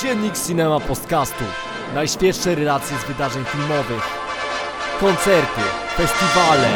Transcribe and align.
Dziennik 0.00 0.34
Cinema 0.46 0.80
Podcastu. 0.80 1.44
Najświeższe 1.94 2.54
relacje 2.54 2.98
z 2.98 3.04
wydarzeń 3.04 3.44
filmowych. 3.44 4.02
Koncerty, 5.00 5.60
festiwale, 5.96 6.68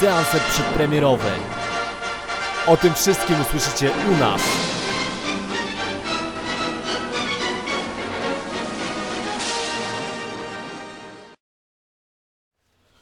seanse 0.00 0.40
przedpremierowe. 0.50 1.30
O 2.66 2.76
tym 2.76 2.94
wszystkim 2.94 3.40
usłyszycie 3.40 3.90
u 4.12 4.16
nas. 4.16 4.42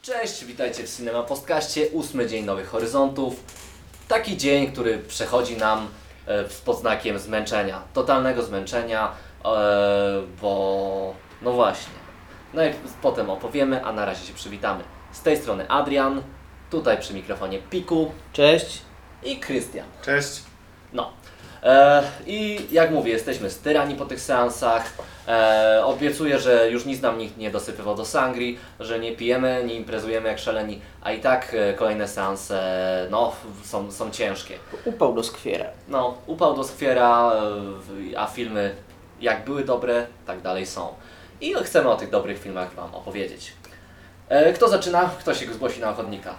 Cześć, 0.01 0.45
witajcie 0.45 0.83
w 0.83 0.97
Cinema 0.97 1.23
Postkaście, 1.23 1.87
ósmy 1.87 2.27
dzień 2.27 2.45
Nowych 2.45 2.67
Horyzontów. 2.67 3.35
Taki 4.07 4.37
dzień, 4.37 4.71
który 4.71 4.97
przechodzi 4.97 5.57
nam 5.57 5.87
z 6.27 6.61
podznakiem 6.61 7.19
zmęczenia, 7.19 7.81
totalnego 7.93 8.43
zmęczenia, 8.43 9.11
e, 9.45 10.21
bo 10.41 11.13
no 11.41 11.51
właśnie. 11.51 11.93
No 12.53 12.65
i 12.65 12.69
potem 13.01 13.29
opowiemy, 13.29 13.85
a 13.85 13.93
na 13.93 14.05
razie 14.05 14.27
się 14.27 14.33
przywitamy. 14.33 14.83
Z 15.11 15.21
tej 15.21 15.37
strony 15.37 15.69
Adrian, 15.69 16.21
tutaj 16.69 16.97
przy 16.97 17.13
mikrofonie 17.13 17.59
Piku 17.59 18.11
Cześć. 18.33 18.81
i 19.23 19.37
Krystian. 19.39 19.85
Cześć. 20.01 20.43
No. 20.93 21.11
E, 21.63 22.03
I 22.27 22.67
jak 22.71 22.91
mówię, 22.91 23.11
jesteśmy 23.11 23.49
styrani 23.49 23.95
po 23.95 24.05
tych 24.05 24.21
seansach. 24.21 24.93
E, 25.27 25.81
obiecuję, 25.85 26.39
że 26.39 26.69
już 26.71 26.85
nic 26.85 27.01
nam 27.01 27.17
nikt 27.17 27.37
nie 27.37 27.51
dosypywał 27.51 27.95
do 27.95 28.05
sangri, 28.05 28.57
że 28.79 28.99
nie 28.99 29.15
pijemy, 29.15 29.63
nie 29.65 29.75
imprezujemy 29.75 30.29
jak 30.29 30.39
szaleni, 30.39 30.81
a 31.01 31.11
i 31.11 31.19
tak 31.19 31.53
e, 31.53 31.73
kolejne 31.73 32.07
seanse 32.07 33.07
no, 33.11 33.31
są, 33.63 33.91
są 33.91 34.11
ciężkie. 34.11 34.57
Upał 34.85 35.13
do 35.13 35.23
skwiera. 35.23 35.65
No, 35.87 36.17
upał 36.27 36.55
do 36.55 36.63
skwiera, 36.63 37.31
a 38.17 38.27
filmy 38.27 38.75
jak 39.21 39.45
były 39.45 39.63
dobre, 39.63 40.07
tak 40.25 40.41
dalej 40.41 40.65
są. 40.65 40.87
I 41.41 41.53
chcemy 41.53 41.89
o 41.89 41.95
tych 41.95 42.09
dobrych 42.09 42.39
filmach 42.39 42.73
Wam 42.73 42.95
opowiedzieć. 42.95 43.53
Kto 44.55 44.69
zaczyna? 44.69 45.09
Kto 45.19 45.33
się 45.33 45.53
zgłosi 45.53 45.81
na 45.81 45.89
ochotnika? 45.89 46.35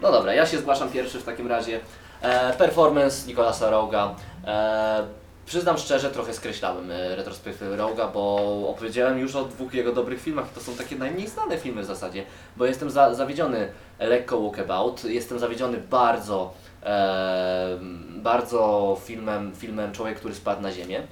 No 0.00 0.12
dobra, 0.12 0.34
ja 0.34 0.46
się 0.46 0.58
zgłaszam 0.58 0.90
pierwszy 0.90 1.20
w 1.20 1.24
takim 1.24 1.48
razie. 1.48 1.80
E, 2.22 2.52
performance 2.52 3.26
Nicolasa 3.26 3.70
Roga. 3.70 4.14
E, 4.46 5.06
przyznam 5.46 5.78
szczerze, 5.78 6.10
trochę 6.10 6.34
skreślałem 6.34 6.90
e, 6.90 7.16
retrospektywę 7.16 7.76
Roga, 7.76 8.08
bo 8.08 8.36
opowiedziałem 8.68 9.18
już 9.18 9.36
o 9.36 9.44
dwóch 9.44 9.74
jego 9.74 9.92
dobrych 9.92 10.22
filmach 10.22 10.46
i 10.52 10.54
to 10.54 10.60
są 10.60 10.74
takie 10.74 10.96
najmniej 10.96 11.28
znane 11.28 11.58
filmy 11.58 11.82
w 11.82 11.86
zasadzie, 11.86 12.24
bo 12.56 12.66
jestem 12.66 12.90
za, 12.90 13.14
zawiedziony 13.14 13.68
lekko 13.98 14.40
Walkabout, 14.40 15.04
jestem 15.04 15.38
zawiedziony 15.38 15.78
bardzo, 15.90 16.54
e, 16.82 17.78
bardzo 18.16 18.96
filmem, 19.04 19.52
filmem 19.56 19.92
Człowiek, 19.92 20.18
który 20.18 20.34
spadł 20.34 20.62
na 20.62 20.72
ziemię. 20.72 21.02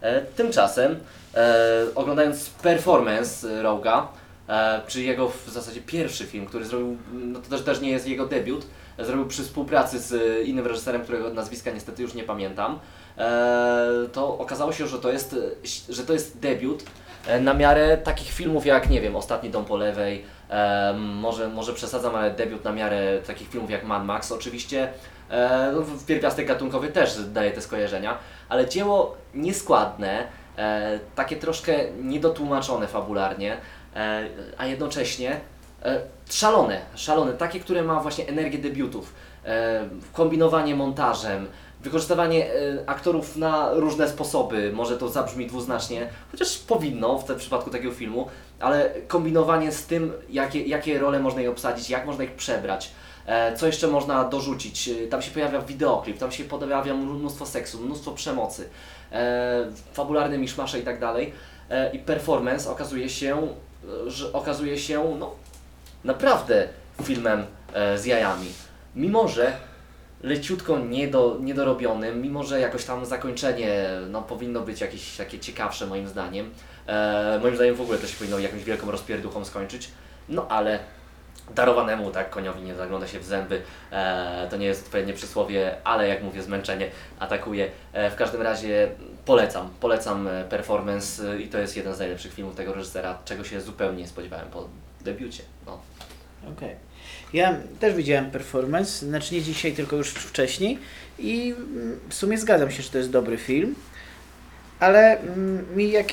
E, 0.00 0.20
tymczasem, 0.20 0.96
e, 1.34 1.86
oglądając 1.94 2.50
performance 2.50 3.62
Roga, 3.62 4.08
e, 4.48 4.80
czy 4.86 5.02
jego 5.02 5.28
w 5.28 5.48
zasadzie 5.48 5.80
pierwszy 5.80 6.26
film, 6.26 6.46
który 6.46 6.64
zrobił, 6.64 6.96
no 7.12 7.40
to 7.40 7.50
też, 7.50 7.62
też 7.62 7.80
nie 7.80 7.90
jest 7.90 8.08
jego 8.08 8.26
debiut, 8.26 8.66
zrobił 8.98 9.26
przy 9.26 9.42
współpracy 9.42 9.98
z 9.98 10.12
e, 10.12 10.42
innym 10.42 10.66
reżyserem, 10.66 11.02
którego 11.02 11.30
nazwiska 11.30 11.70
niestety 11.70 12.02
już 12.02 12.14
nie 12.14 12.24
pamiętam, 12.24 12.78
e, 13.18 13.90
to 14.12 14.38
okazało 14.38 14.72
się, 14.72 14.86
że 14.86 14.98
to 14.98 15.12
jest, 15.12 15.36
e, 15.88 15.92
że 15.94 16.04
to 16.04 16.12
jest 16.12 16.38
debiut 16.38 16.84
na 17.40 17.54
miarę 17.54 17.96
takich 17.96 18.32
filmów 18.32 18.66
jak, 18.66 18.90
nie 18.90 19.00
wiem, 19.00 19.16
Ostatni 19.16 19.50
Dom 19.50 19.64
po 19.64 19.76
lewej, 19.76 20.24
może, 20.98 21.48
może 21.48 21.74
przesadzam, 21.74 22.16
ale 22.16 22.30
debiut 22.30 22.64
na 22.64 22.72
miarę 22.72 23.18
takich 23.26 23.48
filmów 23.48 23.70
jak 23.70 23.84
Mad 23.84 24.04
Max 24.04 24.32
oczywiście, 24.32 24.92
no, 25.72 25.82
pierwiastek 26.06 26.46
gatunkowy 26.46 26.88
też 26.88 27.16
daje 27.32 27.50
te 27.50 27.60
skojarzenia, 27.60 28.18
ale 28.48 28.68
dzieło 28.68 29.16
nieskładne, 29.34 30.26
takie 31.14 31.36
troszkę 31.36 31.90
niedotłumaczone 32.02 32.86
fabularnie, 32.86 33.56
a 34.58 34.66
jednocześnie 34.66 35.40
szalone, 36.30 36.80
szalone, 36.94 37.32
takie, 37.32 37.60
które 37.60 37.82
ma 37.82 38.00
właśnie 38.00 38.28
energię 38.28 38.58
debiutów, 38.58 39.14
e, 39.44 39.88
kombinowanie 40.12 40.74
montażem, 40.74 41.46
wykorzystywanie 41.80 42.54
e, 42.54 42.82
aktorów 42.86 43.36
na 43.36 43.70
różne 43.72 44.08
sposoby, 44.08 44.72
może 44.72 44.98
to 44.98 45.08
zabrzmi 45.08 45.46
dwuznacznie, 45.46 46.08
chociaż 46.30 46.58
powinno 46.58 47.18
w 47.18 47.24
tym 47.24 47.36
przypadku 47.38 47.70
takiego 47.70 47.92
filmu, 47.92 48.28
ale 48.60 48.90
kombinowanie 49.08 49.72
z 49.72 49.86
tym, 49.86 50.12
jakie, 50.30 50.62
jakie 50.62 50.98
role 50.98 51.20
można 51.20 51.40
je 51.40 51.50
obsadzić, 51.50 51.90
jak 51.90 52.06
można 52.06 52.24
ich 52.24 52.32
przebrać, 52.32 52.90
e, 53.26 53.56
co 53.56 53.66
jeszcze 53.66 53.86
można 53.88 54.24
dorzucić. 54.24 54.88
E, 54.88 55.06
Tam 55.06 55.22
się 55.22 55.30
pojawia 55.30 55.60
wideoklip, 55.60 56.18
tam 56.18 56.32
się 56.32 56.44
pojawia 56.44 56.94
mnóstwo 56.94 57.46
seksu, 57.46 57.80
mnóstwo 57.80 58.12
przemocy, 58.12 58.68
e, 59.12 59.66
fabularne 59.92 60.38
miszmasze 60.38 60.78
i 60.78 60.82
tak 60.82 61.00
dalej. 61.00 61.32
E, 61.70 61.90
I 61.92 61.98
performance 61.98 62.70
okazuje 62.70 63.08
się, 63.08 63.48
e, 64.06 64.10
że 64.10 64.32
okazuje 64.32 64.78
się 64.78 65.16
no, 65.18 65.30
naprawdę 66.04 66.68
filmem 67.02 67.46
e, 67.72 67.98
z 67.98 68.04
jajami. 68.04 68.46
Mimo, 68.96 69.28
że 69.28 69.52
leciutko 70.22 70.78
niedo, 70.78 71.36
niedorobionym, 71.40 72.22
mimo, 72.22 72.44
że 72.44 72.60
jakoś 72.60 72.84
tam 72.84 73.06
zakończenie 73.06 73.88
no, 74.10 74.22
powinno 74.22 74.60
być 74.60 74.80
jakieś 74.80 75.16
takie 75.16 75.38
ciekawsze 75.38 75.86
moim 75.86 76.08
zdaniem. 76.08 76.50
E, 76.86 77.38
moim 77.42 77.54
zdaniem 77.54 77.74
w 77.74 77.80
ogóle 77.80 77.98
to 77.98 78.06
się 78.06 78.16
powinno 78.16 78.38
jakąś 78.38 78.64
wielką 78.64 78.90
rozpierduchą 78.90 79.44
skończyć. 79.44 79.90
No 80.28 80.48
ale 80.48 80.78
darowanemu, 81.54 82.10
tak, 82.10 82.30
koniowi 82.30 82.62
nie 82.62 82.74
zagląda 82.74 83.06
się 83.06 83.20
w 83.20 83.24
zęby. 83.24 83.62
E, 83.92 84.46
to 84.50 84.56
nie 84.56 84.66
jest 84.66 84.84
odpowiednie 84.84 85.12
przysłowie, 85.12 85.76
ale 85.84 86.08
jak 86.08 86.22
mówię, 86.22 86.42
zmęczenie 86.42 86.90
atakuje. 87.18 87.70
E, 87.92 88.10
w 88.10 88.14
każdym 88.14 88.42
razie 88.42 88.88
polecam, 89.24 89.70
polecam 89.80 90.28
e, 90.28 90.44
performance 90.44 91.38
i 91.40 91.48
to 91.48 91.58
jest 91.58 91.76
jeden 91.76 91.94
z 91.94 91.98
najlepszych 91.98 92.34
filmów 92.34 92.54
tego 92.54 92.74
reżysera, 92.74 93.18
czego 93.24 93.44
się 93.44 93.60
zupełnie 93.60 94.02
nie 94.02 94.08
spodziewałem 94.08 94.48
po 94.48 94.68
debiucie. 95.12 95.42
No. 95.66 95.80
Okej. 96.52 96.74
Ja 97.32 97.56
też 97.80 97.94
widziałem 97.94 98.30
performance, 98.30 99.06
znaczy 99.06 99.34
nie 99.34 99.42
dzisiaj, 99.42 99.72
tylko 99.72 99.96
już 99.96 100.08
wcześniej 100.10 100.78
i 101.18 101.54
mm, 101.56 102.00
w 102.08 102.14
sumie 102.14 102.38
zgadzam 102.38 102.70
się, 102.70 102.82
że 102.82 102.90
to 102.90 102.98
jest 102.98 103.10
dobry 103.10 103.36
film, 103.36 103.74
ale 104.80 105.20
mm, 105.20 105.76
mi 105.76 105.90
jak, 105.90 106.06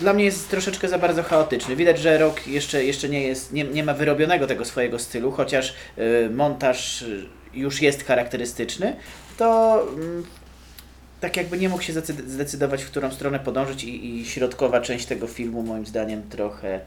dla 0.00 0.12
mnie 0.12 0.24
jest 0.24 0.50
troszeczkę 0.50 0.88
za 0.88 0.98
bardzo 0.98 1.22
chaotyczny. 1.22 1.76
Widać, 1.76 1.98
że 1.98 2.18
rok 2.18 2.46
jeszcze, 2.46 2.84
jeszcze 2.84 3.08
nie, 3.08 3.22
jest, 3.22 3.52
nie, 3.52 3.64
nie 3.64 3.84
ma 3.84 3.94
wyrobionego 3.94 4.46
tego 4.46 4.64
swojego 4.64 4.98
stylu, 4.98 5.32
chociaż 5.32 5.74
y, 5.98 6.30
montaż 6.30 7.02
y, 7.02 7.26
już 7.54 7.82
jest 7.82 8.04
charakterystyczny, 8.04 8.96
to 9.38 9.82
mm, 9.94 10.24
tak 11.20 11.36
jakby 11.36 11.58
nie 11.58 11.68
mógł 11.68 11.82
się 11.82 11.92
zdecydować, 12.26 12.82
w 12.82 12.90
którą 12.90 13.10
stronę 13.10 13.38
podążyć 13.38 13.84
i, 13.84 14.20
i 14.20 14.26
środkowa 14.26 14.80
część 14.80 15.06
tego 15.06 15.26
filmu 15.26 15.62
moim 15.62 15.86
zdaniem 15.86 16.22
trochę 16.30 16.76
y, 16.76 16.80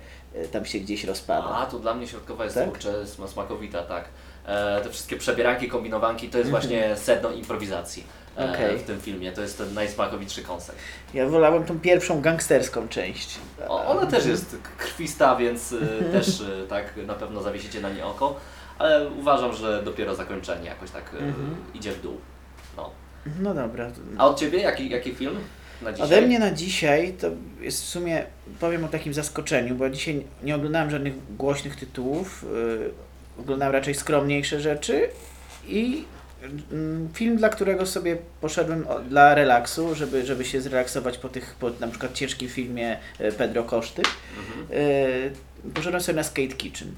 tam 0.51 0.65
się 0.65 0.79
gdzieś 0.79 1.03
rozpada. 1.03 1.49
A, 1.49 1.65
to 1.65 1.79
dla 1.79 1.93
mnie 1.93 2.07
środkowa 2.07 2.43
jest 2.43 2.55
Tak? 2.55 2.69
kurczę 2.69 3.07
smakowita, 3.07 3.83
tak. 3.83 4.05
E, 4.45 4.81
te 4.81 4.89
wszystkie 4.89 5.17
przebieranki, 5.17 5.69
kombinowanki 5.69 6.29
to 6.29 6.37
jest 6.37 6.47
Mhm. 6.49 6.63
właśnie 6.63 6.97
sedno 6.97 7.31
improwizacji 7.31 8.03
e, 8.37 8.51
Okej. 8.53 8.77
w 8.79 8.83
tym 8.83 9.01
filmie. 9.01 9.31
To 9.31 9.41
jest 9.41 9.57
ten 9.57 9.73
najsmakowitszy 9.73 10.43
koncept. 10.43 10.77
Ja 11.13 11.27
wolałem 11.29 11.63
tą 11.65 11.79
pierwszą 11.79 12.21
gangsterską 12.21 12.87
część. 12.87 13.35
O, 13.67 13.85
ona 13.85 14.05
też 14.05 14.25
jest 14.25 14.57
krwista, 14.77 15.35
więc 15.35 15.71
y, 15.71 15.79
też 16.11 16.39
y, 16.41 16.65
tak 16.69 16.97
na 16.97 17.13
pewno 17.13 17.41
zawiesicie 17.41 17.81
na 17.81 17.89
nie 17.89 18.05
oko, 18.05 18.35
ale 18.79 19.09
uważam, 19.09 19.53
że 19.53 19.83
dopiero 19.83 20.15
zakończenie 20.15 20.65
jakoś 20.69 20.91
tak 20.91 21.13
Mhm. 21.13 21.55
idzie 21.73 21.91
w 21.91 22.01
dół. 22.01 22.17
No. 22.77 22.89
No 23.39 23.53
dobra. 23.53 23.91
A 24.17 24.27
od 24.27 24.39
Ciebie 24.39 24.59
jaki, 24.59 24.89
jaki 24.89 25.15
film 25.15 25.39
na 25.81 25.91
dzisiaj? 25.93 26.07
Ode 26.07 26.21
mnie 26.21 26.39
na 26.39 26.51
dzisiaj 26.51 27.13
to 27.13 27.27
jest 27.61 27.83
w 27.83 27.85
sumie, 27.85 28.23
powiem 28.59 28.83
o 28.85 28.87
takim 28.87 29.13
zaskoczeniu, 29.13 29.75
bo 29.75 29.89
dzisiaj 29.89 30.23
nie 30.43 30.55
oglądałem 30.55 30.89
żadnych 30.89 31.35
głośnych 31.35 31.75
tytułów, 31.75 32.45
yy, 32.53 32.91
oglądałem 33.39 33.73
raczej 33.73 33.95
skromniejsze 33.95 34.61
rzeczy 34.61 35.09
i 35.67 36.05
mm, 36.71 37.09
film, 37.13 37.37
dla 37.37 37.49
którego 37.49 37.85
sobie 37.85 38.17
poszedłem 38.41 38.85
dla 39.09 39.35
relaksu, 39.35 39.95
żeby, 39.95 40.25
żeby 40.25 40.45
się 40.45 40.61
zrelaksować 40.61 41.17
po 41.17 41.29
tych, 41.29 41.55
po 41.59 41.69
na 41.79 41.87
przykład 41.87 42.13
ciężkim 42.13 42.49
filmie 42.49 42.97
y, 43.21 43.31
Pedro 43.31 43.63
Koszty, 43.63 44.01
Mhm. 44.39 44.81
yy, 45.65 45.71
poszedłem 45.73 46.01
sobie 46.01 46.15
na 46.15 46.23
Skate 46.23 46.47
Kitchen, 46.47 46.91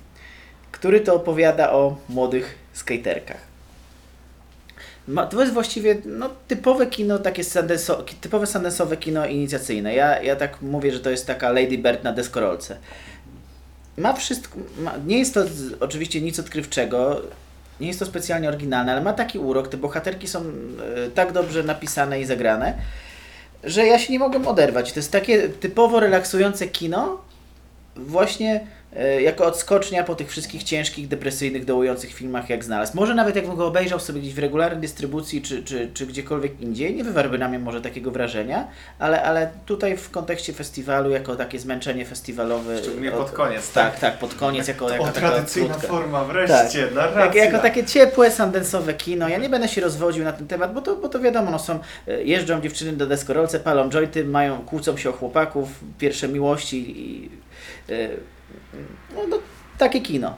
który 0.72 1.02
to 1.02 1.16
opowiada 1.16 1.72
o 1.72 1.98
młodych 2.10 2.56
skaterkach. 2.74 3.51
To 5.30 5.42
jest 5.42 5.54
właściwie 5.54 5.98
no, 6.06 6.30
typowe 6.48 6.88
kino, 6.88 7.20
takie 7.20 7.44
sandenso, 7.44 8.04
typowe 8.22 8.48
sandensowe 8.48 8.98
kino 8.98 9.26
inicjacyjne. 9.26 9.96
Ja, 9.96 10.22
ja 10.22 10.36
tak 10.36 10.62
mówię, 10.62 10.92
że 10.92 11.00
to 11.00 11.10
jest 11.10 11.28
taka 11.28 11.50
Lady 11.50 11.78
Bird 11.78 12.04
na 12.04 12.14
deskorolce. 12.14 12.78
Ma 13.98 14.14
wszystko, 14.14 14.58
ma, 14.80 14.94
nie 15.08 15.20
jest 15.20 15.34
to 15.34 15.44
oczywiście 15.80 16.22
nic 16.22 16.40
odkrywczego, 16.40 17.22
nie 17.80 17.88
jest 17.88 18.00
to 18.00 18.06
specjalnie 18.06 18.50
oryginalne, 18.50 18.92
ale 18.92 19.02
ma 19.02 19.14
taki 19.14 19.40
urok, 19.40 19.68
te 19.68 19.78
bohaterki 19.78 20.28
są 20.28 20.40
e, 20.40 21.10
tak 21.16 21.32
dobrze 21.32 21.64
napisane 21.64 22.22
i 22.22 22.26
zagrane, 22.26 22.74
że 23.64 23.86
ja 23.86 24.00
się 24.00 24.14
nie 24.14 24.20
mogłem 24.20 24.48
oderwać. 24.48 24.94
To 24.94 25.00
jest 25.00 25.12
takie 25.12 25.50
typowo 25.50 26.00
relaksujące 26.00 26.68
kino, 26.68 27.22
właśnie 27.96 28.68
jako 29.22 29.46
odskocznia 29.46 30.04
po 30.04 30.16
tych 30.16 30.30
wszystkich 30.30 30.64
ciężkich, 30.64 31.08
depresyjnych, 31.08 31.66
dołujących 31.66 32.14
filmach 32.14 32.50
jak 32.50 32.64
znalazł. 32.64 32.92
Może 32.96 33.16
nawet 33.16 33.36
jakbym 33.36 33.56
go 33.56 33.68
obejrzał 33.68 34.00
sobie 34.00 34.22
gdzieś 34.22 34.34
w 34.34 34.40
regularnej 34.40 34.82
dystrybucji 34.82 35.42
czy, 35.42 35.64
czy, 35.64 35.90
czy 35.94 36.06
gdziekolwiek 36.08 36.62
indziej, 36.62 36.96
nie 36.96 37.04
wywarłby 37.04 37.38
na 37.38 37.48
mnie 37.48 37.60
może 37.60 37.82
takiego 37.82 38.12
wrażenia, 38.12 38.68
ale, 39.00 39.24
ale 39.24 39.50
tutaj 39.66 39.98
w 39.98 40.10
kontekście 40.12 40.54
festiwalu, 40.54 41.10
jako 41.10 41.36
takie 41.36 41.60
zmęczenie 41.60 42.06
festiwalowe. 42.06 42.78
Szczególnie 42.78 43.14
od- 43.14 43.20
pod 43.20 43.32
koniec, 43.32 43.72
Tak, 43.72 43.92
tak? 43.92 44.00
tak, 44.00 44.18
pod 44.20 44.34
koniec, 44.34 44.68
jako, 44.68 44.90
jako 44.90 45.04
O, 45.04 45.08
tradycyjna 45.12 45.70
krótka. 45.70 45.88
forma, 45.88 46.24
wreszcie, 46.24 46.84
Tak. 46.84 46.94
narracja. 46.96 47.26
Jak, 47.26 47.36
jako 47.54 47.60
takie 47.64 47.86
ciepłe, 47.86 48.32
sandensowe 48.32 48.94
kino. 48.94 49.30
Ja 49.30 49.38
nie 49.38 49.50
będę 49.50 49.68
się 49.68 49.82
rozwodził 49.82 50.24
na 50.24 50.32
ten 50.34 50.48
temat, 50.48 50.74
bo 50.74 50.82
to, 50.82 50.96
bo 50.96 51.10
to 51.10 51.20
wiadomo, 51.20 51.52
no 51.52 51.60
są, 51.60 51.80
e, 52.08 52.24
jeżdżą 52.24 52.62
dziewczyny 52.62 52.94
do 52.94 53.08
deskorolce, 53.08 53.60
palą 53.60 53.90
jointy, 53.90 54.24
mają, 54.26 54.62
kłócą 54.62 54.98
się 54.98 55.10
o 55.10 55.14
chłopaków, 55.14 55.70
pierwsze 56.00 56.28
miłości 56.28 57.00
i 57.02 57.30
e, 57.90 58.10
no, 59.16 59.28
no, 59.28 59.38
takie 59.78 60.02
kino. 60.02 60.36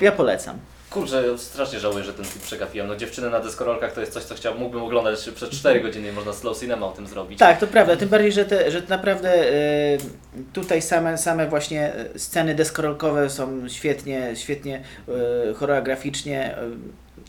Ja 0.00 0.12
polecam. 0.12 0.58
Kurczę, 0.90 1.38
strasznie 1.38 1.80
żałuję, 1.80 2.04
że 2.04 2.12
ten 2.12 2.24
film 2.24 2.44
przegapiłem. 2.44 2.88
No 2.88 2.96
dziewczyny 2.96 3.30
na 3.30 3.40
deskorolkach 3.40 3.92
to 3.92 4.00
jest 4.00 4.12
coś, 4.12 4.24
co 4.24 4.34
chciałbym, 4.34 4.62
mógłbym 4.62 4.82
oglądać 4.82 5.30
przez 5.34 5.50
4 5.50 5.80
godziny 5.80 6.08
i 6.08 6.12
można 6.12 6.32
slow 6.32 6.60
cinema 6.60 6.86
o 6.86 6.92
tym 6.92 7.06
zrobić. 7.06 7.38
Tak, 7.38 7.58
to 7.58 7.66
prawda, 7.66 7.96
tym 7.96 8.08
bardziej, 8.08 8.32
że, 8.32 8.44
te, 8.44 8.70
że 8.70 8.82
naprawdę 8.88 9.30
e, 9.30 9.54
tutaj 10.52 10.82
same, 10.82 11.18
same 11.18 11.48
właśnie 11.48 11.94
e, 11.94 12.18
sceny 12.18 12.54
deskorolkowe 12.54 13.30
są 13.30 13.68
świetnie, 13.68 14.30
świetnie 14.36 14.82
e, 15.50 15.54
choreograficznie 15.54 16.56
e, 16.56 16.70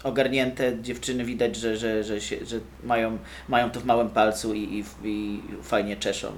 ogarnięte. 0.05 0.81
Dziewczyny 0.81 1.25
widać, 1.25 1.55
że, 1.55 1.77
że, 1.77 2.03
że, 2.03 2.21
się, 2.21 2.45
że 2.45 2.59
mają, 2.83 3.17
mają 3.47 3.71
to 3.71 3.79
w 3.79 3.85
małym 3.85 4.09
palcu 4.09 4.53
i, 4.53 4.59
i, 4.59 4.83
i 5.03 5.41
fajnie 5.63 5.97
czeszą 5.97 6.31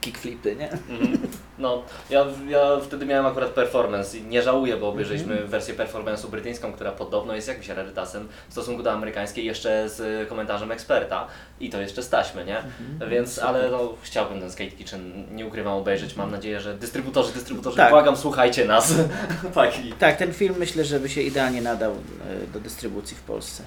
kickflipy, 0.00 0.56
nie? 0.56 0.70
Mhm. 0.70 1.18
No, 1.58 1.82
ja, 2.10 2.26
ja 2.48 2.80
wtedy 2.80 3.06
miałem 3.06 3.26
akurat 3.26 3.50
performance 3.50 4.18
i 4.18 4.22
nie 4.22 4.42
żałuję, 4.42 4.76
bo 4.76 4.88
obejrzeliśmy 4.88 5.32
Mhm. 5.32 5.50
wersję 5.50 5.74
performance'u 5.74 6.28
brytyjską, 6.30 6.72
która 6.72 6.92
podobno 6.92 7.34
jest 7.34 7.48
jakimś 7.48 7.68
rarytasem 7.68 8.28
w 8.48 8.52
stosunku 8.52 8.82
do 8.82 8.92
amerykańskiej, 8.92 9.44
jeszcze 9.44 9.88
z 9.88 10.28
komentarzem 10.28 10.72
eksperta 10.72 11.26
i 11.60 11.70
to 11.70 11.80
jeszcze 11.80 12.02
staśmy, 12.02 12.44
nie? 12.44 12.58
Mhm. 12.58 13.10
Więc, 13.10 13.38
ale 13.38 13.70
no, 13.70 13.94
chciałbym 14.02 14.40
ten 14.40 14.50
Skate 14.50 14.70
Kitchen, 14.70 15.26
nie 15.34 15.46
ukrywam, 15.46 15.72
obejrzeć. 15.72 16.16
Mam 16.16 16.30
nadzieję, 16.30 16.60
że 16.60 16.74
dystrybutorzy, 16.74 17.32
dystrybutorzy, 17.32 17.76
Tak. 17.76 17.90
błagam, 17.90 18.16
słuchajcie 18.16 18.64
nas. 18.64 18.94
tak. 19.54 19.72
Tak, 19.98 20.16
ten 20.16 20.32
film 20.32 20.54
myślę, 20.58 20.84
że 20.84 21.00
by 21.00 21.08
się 21.08 21.20
idealnie 21.22 21.62
nadał 21.62 21.92
e, 21.92 22.52
do 22.52 22.60
dystrybucji 22.60 23.16
w 23.16 23.20
Polsce. 23.20 23.62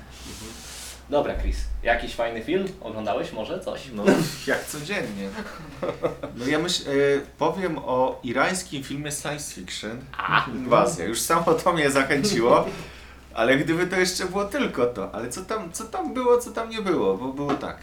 Dobra, 1.10 1.36
Chris, 1.42 1.58
jakiś 1.84 2.16
fajny 2.16 2.42
film? 2.44 2.68
Oglądałeś 2.82 3.32
może 3.32 3.60
coś? 3.60 3.82
No, 3.94 4.04
jak 4.48 4.66
codziennie. 4.66 5.30
No 6.36 6.46
ja 6.48 6.60
myśl, 6.60 6.84
e, 6.90 6.94
powiem 7.38 7.78
o 7.78 8.20
irańskim 8.24 8.84
filmie 8.84 9.12
science 9.12 9.54
fiction. 9.56 10.00
A. 10.18 10.46
Inwazja. 10.56 11.06
Już 11.06 11.20
samo 11.20 11.54
to 11.54 11.74
mnie 11.74 11.92
zachęciło. 11.92 12.66
Ale 13.34 13.58
gdyby 13.58 13.88
to 13.88 13.96
jeszcze 13.96 14.26
było 14.26 14.46
tylko 14.46 14.86
to. 14.86 15.16
Ale 15.16 15.30
co 15.30 15.42
tam, 15.42 15.72
co 15.72 15.84
tam 15.84 16.14
było, 16.14 16.38
co 16.38 16.52
tam 16.52 16.70
nie 16.70 16.82
było? 16.82 17.18
Bo 17.18 17.28
było 17.28 17.54
tak. 17.54 17.78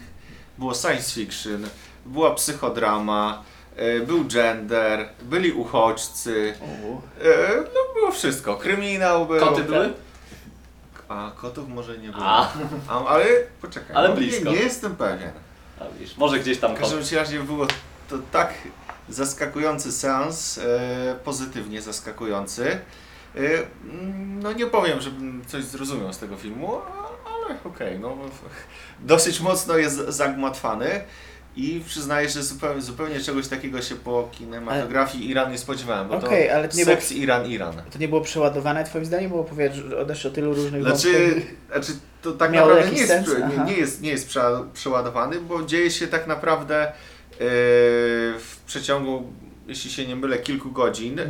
Było 0.57 0.73
science 0.73 1.11
fiction, 1.11 1.67
była 2.05 2.35
psychodrama, 2.35 3.43
e, 3.75 3.99
był 3.99 4.25
gender, 4.25 5.09
byli 5.21 5.51
uchodźcy. 5.51 6.53
E, 7.21 7.55
no 7.57 7.93
było 7.93 8.11
wszystko. 8.11 8.55
Kryminał 8.55 9.25
był. 9.25 9.39
Koty 9.39 9.63
były? 9.63 9.93
A 11.09 11.31
kotów 11.35 11.69
może 11.69 11.97
nie 11.97 12.09
było. 12.09 12.23
A. 12.25 12.53
A, 12.87 13.05
ale 13.05 13.25
poczekaj. 13.61 13.95
Ale 13.95 14.09
no, 14.09 14.15
blisko. 14.15 14.45
Nie, 14.45 14.51
nie 14.57 14.63
jestem 14.63 14.95
pewien. 14.95 15.31
A 15.79 15.83
widzisz, 15.99 16.17
może 16.17 16.39
gdzieś 16.39 16.57
tam 16.57 16.71
W 16.75 16.79
kot. 16.79 16.89
każdym 16.91 17.17
razie 17.19 17.39
było 17.39 17.67
to 18.09 18.15
tak 18.31 18.53
zaskakujący 19.09 19.91
seans, 19.91 20.57
e, 20.57 21.15
pozytywnie 21.23 21.81
zaskakujący. 21.81 22.79
Mm, 23.35 24.39
no 24.43 24.53
nie 24.53 24.65
powiem, 24.65 25.01
żebym 25.01 25.41
coś 25.47 25.63
zrozumiał 25.63 26.13
z 26.13 26.17
tego 26.17 26.35
filmu, 26.37 26.71
ale 27.25 27.55
okej, 27.65 27.99
no 27.99 28.17
dosyć 28.99 29.39
mocno 29.41 29.77
jest 29.77 29.97
zagmatwany 29.97 30.87
i 31.55 31.81
przyznaję, 31.87 32.29
że 32.29 32.43
zupełnie, 32.43 32.81
zupełnie 32.81 33.19
czegoś 33.19 33.47
takiego 33.47 33.81
się 33.81 33.95
po 33.95 34.29
kinematografii 34.31 35.29
Iran 35.29 35.51
nie 35.51 35.57
spodziewałem, 35.57 36.07
bo 36.07 36.15
Okej, 36.15 36.47
to 36.49 36.55
ale 36.55 36.67
to 36.69 36.77
nie 36.77 36.85
było- 36.85 36.95
seks 36.97 37.11
Iran, 37.11 37.45
Iran. 37.47 37.73
To 37.91 37.99
nie 37.99 38.07
było 38.07 38.21
przeładowane 38.21 38.83
twoim 38.83 39.05
zdaniem, 39.05 39.31
bo 39.31 39.39
opowiadasz 39.39 39.79
odeszło 39.79 40.31
tylu 40.31 40.53
różnych 40.53 40.81
Znaczy, 40.83 41.13
wątków. 41.31 41.51
znaczy 41.71 41.91
to 42.21 42.31
tak 42.31 42.51
naprawdę 42.51 42.91
nie 42.91 42.97
jest, 42.97 43.07
sens? 43.07 43.29
nie, 43.57 43.65
nie 43.65 43.77
jest, 43.77 44.01
nie 44.01 44.09
jest 44.09 44.27
prze, 44.27 44.41
przeładowany, 44.73 45.41
bo 45.41 45.63
dzieje 45.63 45.91
się 45.91 46.07
tak 46.07 46.27
naprawdę 46.27 46.87
e, 46.87 46.93
w 48.39 48.57
przeciągu, 48.65 49.33
jeśli 49.71 49.91
się 49.91 50.07
nie 50.07 50.15
mylę, 50.15 50.39
kilku 50.39 50.71
godzin 50.71 51.19
e, 51.19 51.25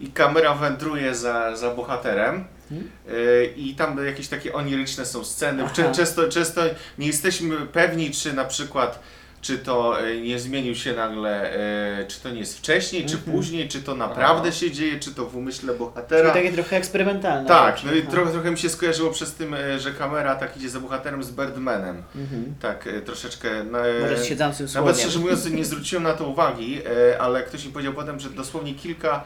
i 0.00 0.10
kamera 0.10 0.54
wędruje 0.54 1.14
za, 1.14 1.56
za 1.56 1.74
bohaterem. 1.74 2.44
Mhm. 2.70 2.90
e, 3.08 3.44
I 3.44 3.74
tam 3.74 4.06
jakieś 4.06 4.28
takie 4.28 4.52
oniryczne 4.52 5.06
są 5.06 5.24
sceny. 5.24 5.64
Często, 5.92 6.28
często 6.28 6.62
nie 6.98 7.06
jesteśmy 7.06 7.56
pewni, 7.56 8.10
czy 8.10 8.32
na 8.32 8.44
przykład 8.44 9.02
czy 9.40 9.58
to 9.58 10.00
e, 10.00 10.16
nie 10.20 10.38
zmienił 10.38 10.74
się 10.74 10.92
nagle, 10.94 11.52
e, 12.00 12.06
czy 12.08 12.20
to 12.20 12.30
nie 12.30 12.38
jest 12.40 12.58
wcześniej, 12.58 13.06
czy 13.06 13.14
Mhm. 13.16 13.36
później, 13.36 13.68
czy 13.68 13.82
to 13.82 13.94
naprawdę 13.94 14.52
się 14.52 14.70
dzieje, 14.70 15.00
czy 15.00 15.14
to 15.14 15.26
w 15.26 15.36
umyśle 15.36 15.74
bohatera. 15.74 16.30
Czyli 16.32 16.44
takie 16.44 16.54
trochę 16.62 16.76
eksperymentalne. 16.76 17.48
Tak, 17.48 17.84
no 17.84 17.92
i 17.92 18.00
Aha. 18.02 18.10
trochę, 18.10 18.32
trochę 18.32 18.50
mi 18.50 18.58
się 18.58 18.68
skojarzyło 18.68 19.10
przez 19.10 19.34
tym, 19.34 19.54
e, 19.54 19.78
że 19.80 19.90
kamera 19.92 20.34
tak 20.36 20.56
idzie 20.56 20.68
za 20.70 20.80
bohaterem 20.80 21.22
z 21.22 21.30
Birdmanem. 21.30 22.02
Mhm. 22.16 22.54
Tak, 22.60 22.88
troszeczkę. 23.04 23.64
Na, 23.64 23.78
Może 24.00 24.18
z 24.18 24.24
siedzącym 24.24 24.66
nawet 24.74 24.74
słoniem. 24.74 24.94
szczerze 25.00 25.18
mówiąc 25.18 25.50
nie 25.50 25.64
zwróciłem 25.64 26.02
na 26.02 26.12
to 26.14 26.24
uwagi, 26.28 26.80
ale 27.20 27.42
ktoś 27.42 27.64
mi 27.66 27.72
powiedział 27.72 27.92
potem, 27.94 28.20
że 28.20 28.30
dosłownie 28.30 28.74
kilka, 28.74 29.24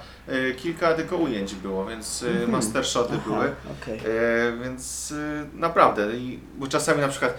kilka 0.57 0.95
tylko 0.95 1.17
ujęć 1.17 1.55
było, 1.55 1.87
więc 1.87 2.23
Mhm. 2.23 2.51
master 2.51 2.87
shoty 2.87 3.13
Aha, 3.15 3.23
były. 3.27 3.45
E, 3.47 3.53
więc 4.65 5.15
naprawdę, 5.55 6.07
bo 6.59 6.67
czasami 6.67 7.01
na 7.01 7.09
przykład 7.09 7.39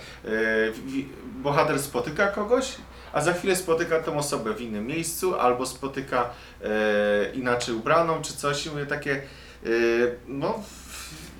bohater 1.43 1.79
spotyka 1.79 2.27
kogoś, 2.27 2.72
a 3.13 3.21
za 3.21 3.33
chwilę 3.33 3.56
spotyka 3.56 4.00
tą 4.00 4.18
osobę 4.18 4.54
w 4.54 4.62
innym 4.62 4.88
miejscu, 4.88 5.39
albo 5.39 5.65
spotyka 5.65 6.30
e, 6.63 6.69
inaczej 7.33 7.75
ubraną, 7.75 8.21
czy 8.21 8.33
coś. 8.33 8.65
I 8.65 8.69
mówię 8.69 8.86
takie, 8.86 9.15
e, 9.15 9.69
no, 10.27 10.63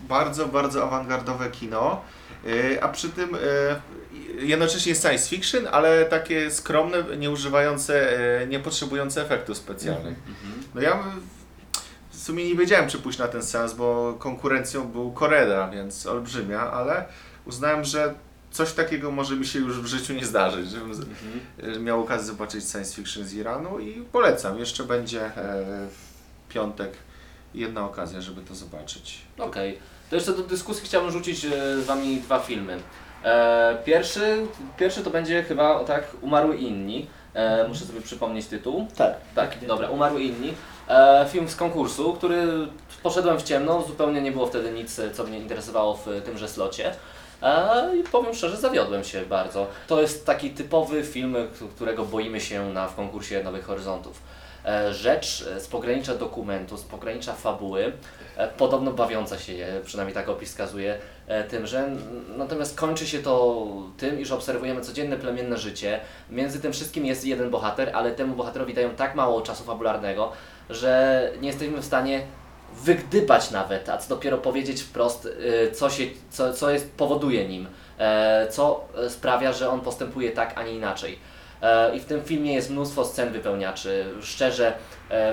bardzo, 0.08 0.48
bardzo 0.48 0.84
awangardowe 0.84 1.50
kino. 1.50 2.02
E, 2.46 2.84
a 2.84 2.90
przy 2.90 3.10
tym 3.10 3.36
e, 3.36 3.40
jednocześnie 4.40 4.96
science 4.96 5.30
fiction, 5.30 5.68
ale 5.72 6.06
takie 6.06 6.52
skromne, 6.52 7.04
nie 7.18 7.32
używające, 7.32 8.20
e, 8.42 8.48
nie 8.48 8.60
potrzebujące 8.60 9.22
efektów 9.22 9.58
specjalnych. 9.58 10.18
Mhm. 10.18 10.64
No 10.76 10.82
ja 10.82 11.04
w 12.10 12.18
sumie 12.18 12.46
nie 12.46 12.56
wiedziałem, 12.56 12.90
czy 12.90 12.98
pójść 12.98 13.20
na 13.20 13.28
ten 13.28 13.44
seans, 13.44 13.74
bo 13.74 14.16
konkurencją 14.20 14.88
był 14.88 15.12
Koreda, 15.12 15.70
więc 15.70 16.06
olbrzymia, 16.06 16.72
ale 16.72 17.06
uznałem, 17.46 17.84
że 17.84 18.14
coś 18.54 18.72
takiego 18.74 19.12
może 19.12 19.36
mi 19.36 19.46
się 19.46 19.60
już 19.60 19.80
w 19.80 19.86
życiu 19.86 20.14
nie 20.14 20.26
zdarzyć, 20.26 20.70
żebym 20.70 20.92
Mhm. 20.92 21.06
e, 21.76 21.80
miał 21.80 22.02
okazję 22.02 22.28
zobaczyć 22.28 22.70
science 22.70 22.96
fiction 22.96 23.24
z 23.26 23.34
Iranu 23.34 23.80
i 23.80 23.94
polecam. 24.12 24.60
Jeszcze 24.60 24.84
będzie 24.84 25.26
e, 25.26 25.32
w 25.90 26.54
piątek 26.54 26.92
jedna 27.54 27.86
okazja, 27.86 28.22
żeby 28.22 28.42
to 28.42 28.56
zobaczyć. 28.56 29.22
Okej. 29.38 29.80
To 30.10 30.16
jeszcze 30.16 30.34
do 30.34 30.44
dyskusji 30.44 30.86
chciałbym 30.86 31.12
rzucić 31.12 31.46
e, 31.46 31.50
z 31.82 31.86
Wami 31.86 32.18
dwa 32.22 32.40
filmy. 32.40 32.78
E, 33.24 33.78
pierwszy, 33.86 34.46
pierwszy 34.78 35.04
to 35.04 35.10
będzie 35.10 35.44
chyba 35.44 35.84
tak 35.84 36.04
Umarły 36.22 36.56
inni. 36.58 37.08
E, 37.34 37.68
muszę 37.68 37.86
sobie 37.86 38.02
przypomnieć 38.02 38.48
tytuł. 38.48 38.88
Tak. 38.96 39.14
Tak, 39.36 39.66
dobra, 39.68 39.90
Umarły 39.90 40.22
inni. 40.24 40.54
E, 40.88 41.26
film 41.32 41.50
z 41.50 41.56
konkursu, 41.56 42.14
który 42.14 42.48
poszedłem 43.04 43.38
w 43.40 43.44
ciemno, 43.44 43.82
zupełnie 43.88 44.22
nie 44.22 44.32
było 44.32 44.48
wtedy 44.48 44.72
nic, 44.72 45.02
co 45.14 45.24
mnie 45.24 45.40
interesowało 45.40 45.98
w 46.06 46.06
tymże 46.26 46.48
slocie. 46.48 46.96
I 48.00 48.04
powiem 48.12 48.34
szczerze, 48.34 48.58
zawiodłem 48.58 49.04
się 49.04 49.22
bardzo. 49.22 49.68
To 49.88 50.02
jest 50.02 50.26
taki 50.26 50.50
typowy 50.50 51.04
film, 51.04 51.36
którego 51.76 52.06
boimy 52.06 52.42
się 52.42 52.70
na, 52.70 52.88
w 52.88 52.96
konkursie 52.96 53.44
Nowych 53.44 53.66
Horyzontów. 53.66 54.22
E, 54.66 54.94
rzecz 54.94 55.46
e, 55.56 55.60
z 55.60 55.68
pogranicza 55.68 56.16
dokumentu, 56.16 56.78
z 56.78 56.84
pogranicza 56.84 57.34
fabuły, 57.34 57.92
e, 58.38 58.48
podobno 58.48 58.92
bawiąca 58.92 59.40
się, 59.40 59.54
je, 59.54 59.82
przynajmniej 59.86 60.14
tak 60.16 60.30
opis 60.30 60.50
wskazuje, 60.50 60.98
e, 61.28 61.44
tym, 61.44 61.68
że 61.68 61.80
n- 61.86 62.00
natomiast 62.38 62.78
kończy 62.78 63.08
się 63.08 63.20
to 63.20 63.66
tym, 63.98 64.20
iż 64.20 64.32
obserwujemy 64.32 64.82
codzienne 64.82 65.18
plemienne 65.18 65.58
życie. 65.58 66.00
Między 66.30 66.62
tym 66.62 66.74
wszystkim 66.74 67.06
jest 67.06 67.26
jeden 67.26 67.50
bohater, 67.50 67.92
ale 67.94 68.12
temu 68.12 68.36
bohaterowi 68.36 68.74
dają 68.74 68.90
tak 68.90 69.16
mało 69.16 69.42
czasu 69.42 69.64
fabularnego, 69.64 70.32
że 70.70 71.32
nie 71.42 71.48
jesteśmy 71.48 71.82
w 71.82 71.86
stanie 71.86 72.22
wygdybać 72.76 73.52
nawet, 73.52 73.90
a 73.90 73.98
co 73.98 74.10
dopiero 74.10 74.38
powiedzieć 74.38 74.82
wprost, 74.82 75.26
y, 75.26 75.72
co, 75.72 75.90
się, 75.90 76.04
co, 76.30 76.54
co 76.54 76.70
jest, 76.70 76.92
powoduje 76.92 77.48
nim, 77.48 77.68
e, 77.98 78.48
co 78.52 78.86
e, 78.98 79.10
sprawia, 79.10 79.54
że 79.54 79.70
on 79.70 79.82
postępuje 79.82 80.32
tak, 80.32 80.58
a 80.58 80.64
nie 80.64 80.74
inaczej. 80.74 81.20
E, 81.62 81.96
I 81.96 82.00
w 82.00 82.06
tym 82.06 82.24
filmie 82.24 82.54
jest 82.54 82.70
mnóstwo 82.70 83.06
scen 83.06 83.34
wypełniaczy. 83.34 84.06
Szczerze, 84.22 84.74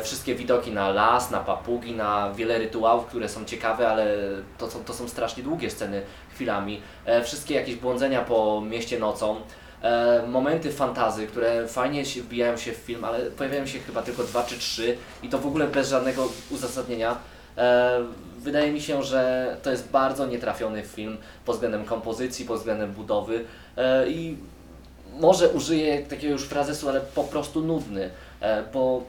wszystkie 0.02 0.34
widoki 0.34 0.72
na 0.72 0.88
las, 0.88 1.30
na 1.30 1.40
papugi, 1.40 1.92
na 1.92 2.32
wiele 2.32 2.58
rytuałów, 2.58 3.06
które 3.06 3.28
są 3.28 3.44
ciekawe, 3.44 3.88
ale 3.88 4.16
to 4.58 4.70
są, 4.70 4.84
to 4.84 4.94
są 4.94 5.08
strasznie 5.08 5.42
długie 5.42 5.70
sceny 5.70 6.02
chwilami. 6.34 6.82
Wszystkie 7.24 7.54
jakieś 7.54 7.76
błądzenia 7.76 8.22
po 8.22 8.60
mieście 8.60 8.98
nocą. 8.98 9.36
E, 9.82 10.26
momenty 10.26 10.72
fantazy, 10.72 11.26
które 11.26 11.68
fajnie 11.68 12.04
się 12.04 12.22
wbijają 12.22 12.56
się 12.56 12.72
w 12.72 12.76
film, 12.76 13.04
ale 13.04 13.18
pojawiają 13.20 13.66
się 13.66 13.78
chyba 13.78 14.02
tylko 14.02 14.22
dwa 14.22 14.42
czy 14.42 14.58
trzy 14.58 14.96
i 15.22 15.28
to 15.28 15.38
w 15.38 15.46
ogóle 15.46 15.66
bez 15.66 15.88
żadnego 15.88 16.28
uzasadnienia. 16.50 17.16
E, 17.56 18.00
wydaje 18.38 18.72
mi 18.72 18.80
się, 18.80 19.02
że 19.02 19.56
to 19.62 19.70
jest 19.70 19.90
bardzo 19.90 20.26
nietrafiony 20.26 20.82
film 20.82 21.18
pod 21.44 21.54
względem 21.54 21.84
kompozycji, 21.84 22.44
pod 22.44 22.58
względem 22.58 22.92
budowy 22.92 23.44
e, 23.76 24.10
i 24.10 24.36
może 25.18 25.48
użyję 25.48 26.02
takiego 26.02 26.32
już 26.32 26.44
frazesu, 26.44 26.88
ale 26.88 27.00
po 27.00 27.24
prostu 27.24 27.62
nudny, 27.62 28.10
e, 28.40 28.62
bo 28.72 29.02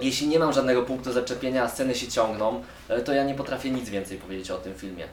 jeśli 0.00 0.28
nie 0.28 0.38
mam 0.38 0.52
żadnego 0.52 0.82
punktu 0.82 1.12
zaczepienia, 1.12 1.62
a 1.62 1.68
sceny 1.68 1.94
się 1.94 2.08
ciągną, 2.08 2.62
e, 2.88 3.00
to 3.00 3.12
ja 3.12 3.24
nie 3.24 3.34
potrafię 3.34 3.70
nic 3.70 3.88
więcej 3.88 4.18
powiedzieć 4.18 4.50
o 4.50 4.58
tym 4.58 4.74
filmie. 4.74 5.04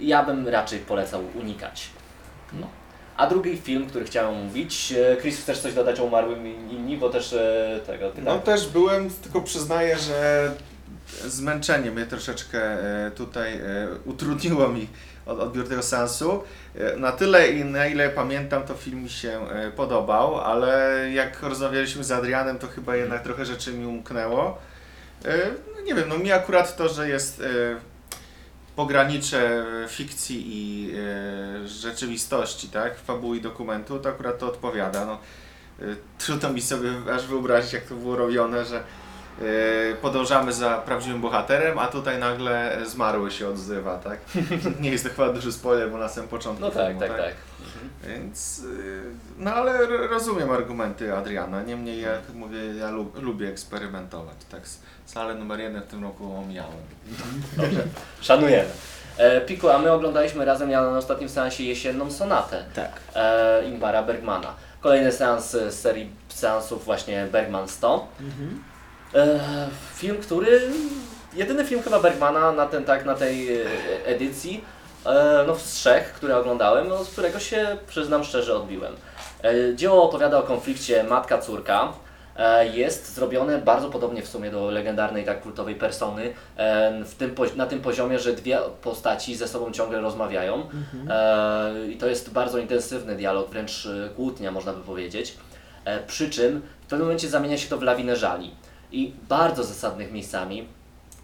Ja 0.00 0.22
bym 0.22 0.48
raczej 0.48 0.78
polecał 0.78 1.22
unikać. 1.40 1.88
No. 2.52 2.66
A 3.16 3.26
drugi 3.26 3.56
film, 3.56 3.86
który 3.86 4.04
chciałem 4.04 4.34
mówić, 4.44 4.92
e, 4.92 5.16
Chris, 5.16 5.40
chcesz 5.40 5.58
coś 5.58 5.74
dodać 5.74 6.00
o 6.00 6.04
umarłym 6.04 6.46
i- 6.46 6.74
inni, 6.74 6.96
bo 6.96 7.08
też 7.10 7.32
e, 7.32 7.80
tego... 7.86 8.12
No 8.22 8.34
tak. 8.34 8.42
też 8.44 8.68
byłem, 8.68 9.10
tylko 9.10 9.40
przyznaję, 9.40 9.98
że 9.98 10.50
zmęczenie 11.26 11.90
mnie 11.90 12.06
troszeczkę 12.06 12.60
e, 13.06 13.10
tutaj 13.10 13.60
utrudniło 14.04 14.68
mi 14.68 14.88
od, 15.26 15.38
odbiór 15.40 15.68
tego 15.68 15.82
sensu. 15.82 16.42
Na 16.96 17.12
tyle 17.12 17.48
i 17.48 17.64
na 17.64 17.86
ile 17.86 18.08
pamiętam, 18.08 18.62
to 18.62 18.74
film 18.74 19.02
mi 19.02 19.08
się 19.10 19.40
podobał, 19.76 20.40
ale 20.40 21.00
jak 21.12 21.42
rozmawialiśmy 21.42 22.04
z 22.04 22.12
Adrianem, 22.12 22.58
to 22.58 22.66
chyba 22.66 22.96
jednak 22.96 23.22
trochę 23.22 23.44
rzeczy 23.46 23.72
mi 23.72 23.86
umknęło. 23.86 24.58
No 25.74 25.80
nie 25.80 25.94
wiem, 25.94 26.08
no 26.08 26.18
mi 26.18 26.32
akurat 26.32 26.76
to, 26.76 26.88
że 26.88 27.08
jest 27.08 27.42
pogranicze 28.76 29.64
fikcji 29.88 30.44
i 30.46 30.92
e, 31.64 31.68
rzeczywistości, 31.68 32.68
tak, 32.68 32.98
fabuły 32.98 33.36
i 33.36 33.40
dokumentu, 33.40 33.98
to 33.98 34.08
akurat 34.08 34.38
to 34.38 34.46
odpowiada. 34.46 35.04
No, 35.04 35.18
e, 35.80 35.84
trudno 36.18 36.52
mi 36.52 36.62
sobie 36.62 36.90
aż 37.14 37.26
wyobrazić, 37.26 37.72
jak 37.72 37.84
to 37.84 37.94
było 37.94 38.16
robione, 38.16 38.64
że 38.64 38.76
e, 38.78 38.82
podążamy 40.02 40.52
za 40.52 40.78
prawdziwym 40.78 41.20
bohaterem, 41.20 41.78
a 41.78 41.86
tutaj 41.86 42.18
nagle 42.18 42.78
zmarły 42.86 43.30
się 43.30 43.48
odzywa, 43.48 43.98
tak? 43.98 44.18
Nie 44.80 44.90
jest 44.90 45.04
to 45.04 45.10
chyba 45.10 45.32
duży 45.32 45.52
spoiler, 45.52 45.90
bo 45.90 45.98
na 45.98 46.08
samym 46.08 46.28
początku 46.28 46.64
No 46.64 46.70
tak, 46.70 46.86
filmu, 46.86 47.00
tak, 47.00 47.16
tak. 47.16 47.34
Więc, 48.06 48.58
y, 48.58 49.02
no 49.38 49.50
ale 49.54 49.86
rozumiem 49.86 50.50
argumenty 50.50 51.14
Adriana, 51.16 51.62
niemniej 51.62 52.00
jak 52.00 52.20
mówię, 52.34 52.58
ja 52.78 52.90
lu- 52.90 53.12
lubię 53.14 53.48
eksperymentować, 53.48 54.36
tak? 54.50 54.60
Salę 55.06 55.34
numer 55.34 55.60
jeden 55.60 55.82
w 55.82 55.86
tym 55.86 56.02
roku 56.02 56.36
omijałem. 56.36 56.72
Dobrze, 57.56 57.82
szanujemy. 58.20 58.68
E, 59.18 59.40
Piku, 59.40 59.68
a 59.70 59.78
my 59.78 59.92
oglądaliśmy 59.92 60.44
razem 60.44 60.70
ja 60.70 60.82
na 60.82 60.98
ostatnim 60.98 61.28
seansie 61.28 61.64
jesienną 61.64 62.10
sonatę 62.10 62.64
Tak. 62.74 62.92
e, 63.14 63.64
Ingmara 63.68 64.02
Bergmana. 64.02 64.54
Kolejny 64.80 65.12
seans 65.12 65.50
z 65.50 65.74
serii 65.74 66.10
seansów 66.28 66.84
właśnie 66.84 67.26
Bergman 67.32 67.68
100. 67.68 68.08
Mhm. 68.20 68.62
E, 69.14 69.38
film, 69.94 70.16
który. 70.18 70.60
Jedyny 71.34 71.64
film 71.64 71.82
chyba 71.82 72.00
Bergmana 72.00 72.52
na, 72.52 72.66
ten, 72.66 72.84
tak, 72.84 73.04
na 73.04 73.14
tej 73.14 73.62
e, 73.62 73.66
edycji, 74.06 74.64
no 75.46 75.56
z 75.56 75.72
trzech, 75.72 76.12
które 76.12 76.36
oglądałem, 76.36 76.88
no, 76.88 77.04
z 77.04 77.10
którego 77.10 77.40
się 77.40 77.76
przyznam 77.86 78.24
szczerze 78.24 78.56
odbiłem. 78.56 78.94
E, 79.44 79.76
dzieło 79.76 80.02
opowiada 80.02 80.38
o 80.38 80.42
konflikcie 80.42 81.04
matka-córka. 81.04 81.92
E, 82.36 82.66
jest 82.68 83.14
zrobione 83.14 83.58
bardzo 83.58 83.90
podobnie 83.90 84.22
w 84.22 84.28
sumie 84.28 84.50
do 84.50 84.70
legendarnej, 84.70 85.24
tak 85.24 85.42
kultowej 85.42 85.74
persony, 85.74 86.34
e, 86.56 87.04
w 87.04 87.14
tym, 87.14 87.34
na 87.56 87.66
tym 87.66 87.80
poziomie, 87.80 88.18
że 88.18 88.32
dwie 88.32 88.58
postaci 88.82 89.36
ze 89.36 89.48
sobą 89.48 89.72
ciągle 89.72 90.00
rozmawiają. 90.00 90.68
E, 91.10 91.88
I 91.88 91.96
to 91.96 92.06
jest 92.06 92.32
bardzo 92.32 92.58
intensywny 92.58 93.16
dialog, 93.16 93.50
wręcz 93.50 93.86
e, 93.86 94.08
kłótnia 94.08 94.50
można 94.50 94.72
by 94.72 94.80
powiedzieć. 94.80 95.36
E, 95.84 96.02
przy 96.02 96.30
czym 96.30 96.62
w 96.80 96.86
pewnym 96.86 97.06
momencie 97.06 97.28
zamienia 97.28 97.58
się 97.58 97.68
to 97.68 97.78
w 97.78 97.82
lawinę 97.82 98.16
żali. 98.16 98.54
I 98.92 99.12
bardzo 99.28 99.64
zasadnych 99.64 100.12
miejscami. 100.12 100.68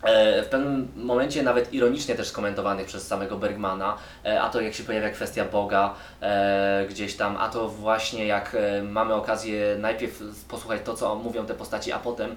E, 0.02 0.42
w 0.42 0.48
pewnym 0.48 0.88
momencie 0.96 1.42
nawet 1.42 1.74
ironicznie 1.74 2.14
też 2.14 2.28
skomentowanych 2.28 2.86
przez 2.86 3.06
samego 3.06 3.36
Bergmana, 3.36 3.96
e, 4.24 4.40
a 4.40 4.50
to 4.50 4.60
jak 4.60 4.74
się 4.74 4.84
pojawia 4.84 5.10
kwestia 5.10 5.44
Boga 5.44 5.94
e, 6.20 6.86
gdzieś 6.90 7.16
tam, 7.16 7.36
a 7.36 7.48
to 7.48 7.68
właśnie 7.68 8.26
jak 8.26 8.56
mamy 8.82 9.14
okazję 9.14 9.76
najpierw 9.78 10.22
posłuchać 10.48 10.80
to, 10.84 10.94
co 10.94 11.14
mówią 11.14 11.46
te 11.46 11.54
postaci, 11.54 11.92
a 11.92 11.98
potem, 11.98 12.36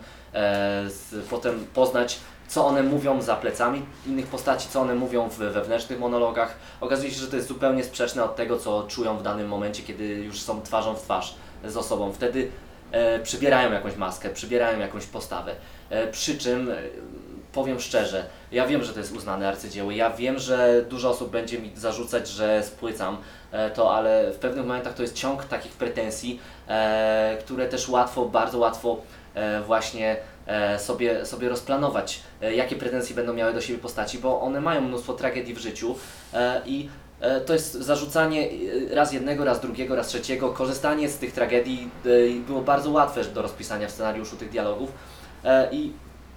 potem 1.30 1.66
poznać 1.74 2.20
co 2.48 2.66
one 2.66 2.84
mówią 2.84 3.22
za 3.22 3.36
plecami 3.36 3.82
innych 4.08 4.28
postaci, 4.28 4.70
co 4.70 4.82
one 4.82 4.96
mówią 4.96 5.30
w 5.30 5.38
wewnętrznych 5.38 6.00
monologach. 6.00 6.56
Okazuje 6.82 7.12
się, 7.12 7.20
że 7.20 7.28
to 7.28 7.36
jest 7.36 7.48
zupełnie 7.48 7.84
sprzeczne 7.84 8.24
od 8.24 8.36
tego, 8.36 8.58
co 8.58 8.84
czują 8.84 9.18
w 9.18 9.24
danym 9.24 9.48
momencie, 9.48 9.84
kiedy 9.84 10.06
już 10.06 10.42
są 10.42 10.62
twarzą 10.62 10.96
w 10.96 11.02
twarz 11.02 11.36
z 11.66 11.78
osobą. 11.78 12.14
Wtedy 12.14 12.52
przybierają 13.24 13.72
jakąś 13.72 13.96
maskę, 13.96 14.30
przybierają 14.30 14.80
jakąś 14.80 15.06
postawę. 15.06 15.56
Przy 16.12 16.38
czym, 16.38 16.72
powiem 17.56 17.80
szczerze, 17.80 18.26
ja 18.52 18.68
wiem, 18.68 18.84
że 18.84 18.94
to 18.94 19.00
jest 19.00 19.16
uznane 19.16 19.48
arcydzieło, 19.48 19.92
ja 19.92 20.10
wiem, 20.10 20.40
że 20.40 20.86
dużo 20.90 21.10
osób 21.10 21.32
będzie 21.32 21.60
mi 21.60 21.72
zarzucać, 21.76 22.28
że 22.28 22.64
spłycam 22.64 23.18
e, 23.52 23.70
to, 23.72 23.96
ale 23.96 24.32
w 24.34 24.38
pewnych 24.38 24.66
momentach 24.66 24.94
to 24.94 25.02
jest 25.02 25.16
ciąg 25.16 25.46
takich 25.46 25.72
pretensji, 25.72 26.40
e, 26.68 27.38
które 27.40 27.68
też 27.68 27.90
łatwo, 27.90 28.26
bardzo 28.26 28.58
łatwo 28.58 28.98
e, 29.36 29.62
właśnie 29.62 30.18
sobie, 30.78 31.26
sobie 31.26 31.50
rozplanować, 31.50 32.22
jakie 32.56 32.76
pretensje 32.76 33.16
będą 33.16 33.34
miały 33.34 33.54
do 33.54 33.62
siebie 33.62 33.80
postaci, 33.80 34.20
bo 34.20 34.42
one 34.42 34.62
mają 34.62 34.82
mnóstwo 34.82 35.14
tragedii 35.14 35.54
w 35.54 35.58
życiu 35.58 35.96
i 36.66 36.90
to 37.46 37.54
jest 37.54 37.74
zarzucanie 37.74 38.50
raz 38.92 39.14
jednego, 39.14 39.46
raz 39.46 39.60
drugiego, 39.60 39.96
raz 39.96 40.08
trzeciego. 40.08 40.50
Korzystanie 40.50 41.10
z 41.10 41.18
tych 41.18 41.34
tragedii 41.34 41.90
było 42.48 42.62
bardzo 42.62 42.90
łatwe 42.90 43.24
do 43.24 43.42
rozpisania 43.42 43.88
w 43.88 43.92
scenariuszu 43.92 44.36
tych 44.38 44.50
dialogów 44.50 44.92
i 45.72 45.92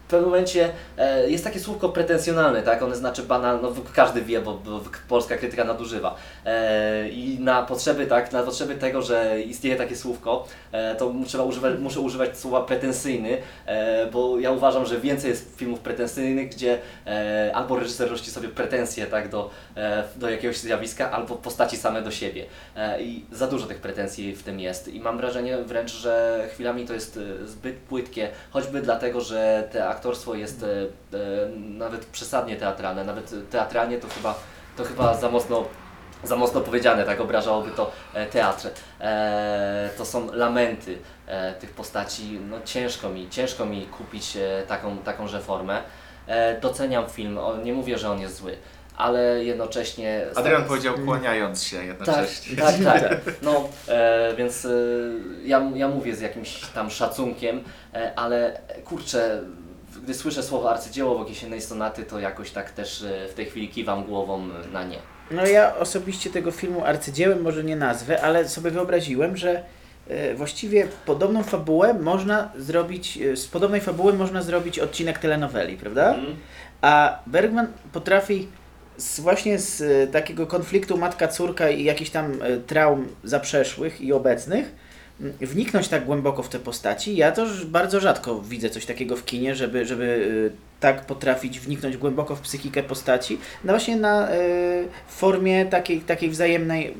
w 0.08 0.10
pewnym 0.10 0.30
momencie 0.30 0.70
e, 0.98 1.30
jest 1.30 1.44
takie 1.44 1.60
słówko 1.60 1.88
pretensjonalne, 1.88 2.62
tak? 2.62 2.82
One 2.82 2.96
znaczy 2.96 3.22
banal, 3.22 3.58
no 3.62 3.72
każdy 3.94 4.22
wie, 4.22 4.40
bo, 4.40 4.54
bo 4.54 4.80
polska 5.08 5.36
krytyka 5.36 5.64
nadużywa. 5.64 6.16
E, 6.44 7.08
I 7.08 7.40
na 7.40 7.62
potrzeby, 7.62 8.06
tak, 8.06 8.32
na 8.32 8.42
potrzeby 8.42 8.74
tego, 8.74 9.02
że 9.02 9.42
istnieje 9.42 9.76
takie 9.76 9.96
słówko, 9.96 10.46
e, 10.72 10.94
to 10.94 11.14
trzeba 11.26 11.44
używać, 11.44 11.78
muszę 11.78 12.00
używać 12.00 12.38
słowa 12.38 12.60
pretensyjny, 12.60 13.38
bo 14.12 14.38
ja 14.38 14.50
uważam, 14.50 14.86
że 14.86 15.00
więcej 15.00 15.30
jest 15.30 15.56
filmów 15.56 15.80
pretensyjnych, 15.80 16.48
gdzie 16.48 16.78
albo 17.54 17.78
reżyser 17.78 18.10
rości 18.10 18.30
sobie 18.30 18.48
pretensje 18.48 19.06
tak, 19.06 19.28
do, 19.28 19.50
do 20.16 20.30
jakiegoś 20.30 20.58
zjawiska, 20.58 21.10
albo 21.10 21.34
postaci 21.34 21.76
same 21.76 22.02
do 22.02 22.10
siebie. 22.10 22.44
I 23.00 23.24
za 23.32 23.46
dużo 23.46 23.66
tych 23.66 23.80
pretensji 23.80 24.36
w 24.36 24.42
tym 24.42 24.60
jest. 24.60 24.88
I 24.88 25.00
mam 25.00 25.16
wrażenie 25.16 25.58
wręcz, 25.58 25.92
że 25.92 26.44
chwilami 26.52 26.86
to 26.86 26.94
jest 26.94 27.18
zbyt 27.44 27.76
płytkie, 27.76 28.28
choćby 28.50 28.82
dlatego, 28.82 29.20
że 29.20 29.68
te 29.72 29.88
aktorstwo 29.98 30.34
jest 30.34 30.62
e, 30.62 30.66
e, 30.66 31.48
nawet 31.56 32.06
przesadnie 32.06 32.56
teatralne, 32.56 33.04
nawet 33.04 33.50
teatralnie 33.50 33.98
to 33.98 34.08
chyba, 34.08 34.34
to 34.76 34.84
chyba 34.84 35.14
za 35.14 35.28
mocno 35.30 35.64
za 36.24 36.36
mocno 36.36 36.60
powiedziane, 36.60 37.04
tak 37.04 37.20
obrażałoby 37.20 37.70
to 37.70 37.90
e, 38.14 38.26
teatr. 38.26 38.68
E, 39.00 39.90
to 39.98 40.04
są 40.04 40.32
lamenty 40.32 40.98
e, 41.26 41.52
tych 41.52 41.70
postaci. 41.70 42.40
No 42.50 42.56
ciężko 42.64 43.08
mi, 43.08 43.30
ciężko 43.30 43.66
mi 43.66 43.86
kupić 43.86 44.36
e, 44.36 44.62
taką, 44.68 44.98
takąże 44.98 45.40
formę. 45.40 45.82
E, 46.26 46.60
doceniam 46.60 47.08
film, 47.08 47.38
o, 47.38 47.56
nie 47.56 47.72
mówię, 47.72 47.98
że 47.98 48.10
on 48.10 48.20
jest 48.20 48.36
zły, 48.36 48.56
ale 48.96 49.44
jednocześnie... 49.44 50.26
Adrian 50.34 50.64
powiedział 50.64 50.94
kłaniając 51.04 51.64
się 51.64 51.76
Tak, 51.76 51.86
jednocześnie. 51.86 52.56
tak, 52.56 52.74
tak. 52.84 53.20
No, 53.42 53.68
e, 53.88 54.34
więc 54.36 54.64
e, 54.64 54.70
ja, 55.44 55.70
ja 55.74 55.88
mówię 55.88 56.16
z 56.16 56.20
jakimś 56.20 56.60
tam 56.74 56.90
szacunkiem, 56.90 57.64
e, 57.94 58.12
ale 58.16 58.60
kurczę, 58.84 59.42
gdy 60.02 60.14
słyszę 60.14 60.42
słowo 60.42 60.70
arcydzieło 60.70 61.24
w 61.24 61.28
jesiennej 61.28 61.60
sonaty, 61.60 62.02
to 62.02 62.20
jakoś 62.20 62.50
tak 62.50 62.70
też 62.70 63.02
e, 63.02 63.28
w 63.28 63.34
tej 63.34 63.46
chwili 63.46 63.68
kiwam 63.68 64.04
głową 64.04 64.48
na 64.72 64.84
nie. 64.84 64.98
No 65.30 65.46
ja 65.46 65.76
osobiście 65.76 66.30
tego 66.30 66.50
filmu 66.50 66.84
arcydziełem 66.84 67.42
może 67.42 67.64
nie 67.64 67.76
nazwę, 67.76 68.22
ale 68.22 68.48
sobie 68.48 68.70
wyobraziłem, 68.70 69.36
że 69.36 69.62
e, 70.08 70.34
właściwie 70.34 70.88
podobną 71.06 71.42
fabułę 71.42 71.94
można 71.94 72.52
zrobić, 72.56 73.18
e, 73.18 73.36
z 73.36 73.46
podobnej 73.46 73.80
fabuły 73.80 74.12
można 74.12 74.42
zrobić 74.42 74.78
odcinek 74.78 75.18
telenoweli, 75.18 75.76
prawda? 75.76 76.14
Mhm. 76.14 76.36
A 76.80 77.18
Bergman 77.26 77.66
potrafi 77.92 78.48
z, 78.96 79.20
właśnie 79.20 79.58
z 79.58 79.80
e, 79.80 80.06
takiego 80.06 80.46
konfliktu 80.46 80.98
matka-córka 80.98 81.70
i 81.70 81.84
jakichś 81.84 82.10
tam 82.10 82.42
e, 82.42 82.56
traum 82.56 83.08
zaprzeszłych 83.24 84.00
i 84.00 84.12
obecnych 84.12 84.87
wniknąć 85.20 85.88
tak 85.88 86.04
głęboko 86.04 86.42
w 86.42 86.48
te 86.48 86.58
postaci. 86.58 87.16
Ja 87.16 87.32
to 87.32 87.46
bardzo 87.66 88.00
rzadko 88.00 88.40
widzę 88.40 88.70
coś 88.70 88.86
takiego 88.86 89.16
w 89.16 89.24
kinie, 89.24 89.54
żeby, 89.54 89.86
żeby 89.86 90.30
e, 90.54 90.80
tak 90.80 91.06
potrafić 91.06 91.60
wniknąć 91.60 91.96
głęboko 91.96 92.36
w 92.36 92.40
psychikę 92.40 92.82
postaci. 92.82 93.38
No 93.64 93.72
właśnie 93.72 93.96
na 93.96 94.30
e, 94.30 94.38
formie 95.08 95.66
takiej, 95.66 96.00
takiej 96.00 96.30
wzajemnej 96.30 96.94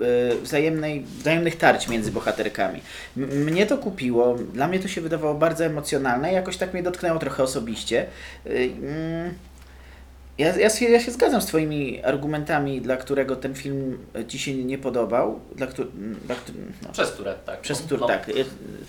e, 0.00 0.36
wzajemnej, 0.36 1.04
wzajemnych 1.18 1.56
tarć 1.56 1.88
między 1.88 2.12
bohaterkami. 2.12 2.80
M- 3.16 3.44
mnie 3.44 3.66
to 3.66 3.78
kupiło, 3.78 4.34
dla 4.52 4.68
mnie 4.68 4.80
to 4.80 4.88
się 4.88 5.00
wydawało 5.00 5.34
bardzo 5.34 5.64
emocjonalne, 5.64 6.32
jakoś 6.32 6.56
tak 6.56 6.72
mnie 6.74 6.82
dotknęło 6.82 7.18
trochę 7.18 7.42
osobiście. 7.42 8.06
Y, 8.46 8.70
mm, 8.82 9.34
Ja, 10.38 10.56
ja, 10.56 10.70
się, 10.70 10.84
ja 10.84 11.00
się 11.00 11.12
zgadzam 11.12 11.42
z 11.42 11.46
Twoimi 11.46 12.02
argumentami, 12.02 12.80
dla 12.80 12.96
którego 12.96 13.36
ten 13.36 13.54
film 13.54 13.98
Ci 14.28 14.38
się 14.38 14.54
nie 14.54 14.78
podobał. 14.78 15.40
Dla, 15.56 15.66
któ, 15.66 15.84
dla, 16.24 16.36
no, 16.82 16.92
Przez 16.92 17.10
które, 17.10 17.34
tak. 17.46 17.60
przez, 17.60 17.80
no, 17.80 17.86
które, 17.86 18.00
no. 18.00 18.06
tak, 18.06 18.30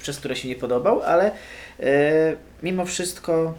przez 0.02 0.18
które 0.18 0.36
się 0.36 0.48
nie 0.48 0.56
podobał, 0.56 1.02
ale 1.02 1.32
e, 1.80 2.36
mimo 2.64 2.86
wszystko 2.86 3.54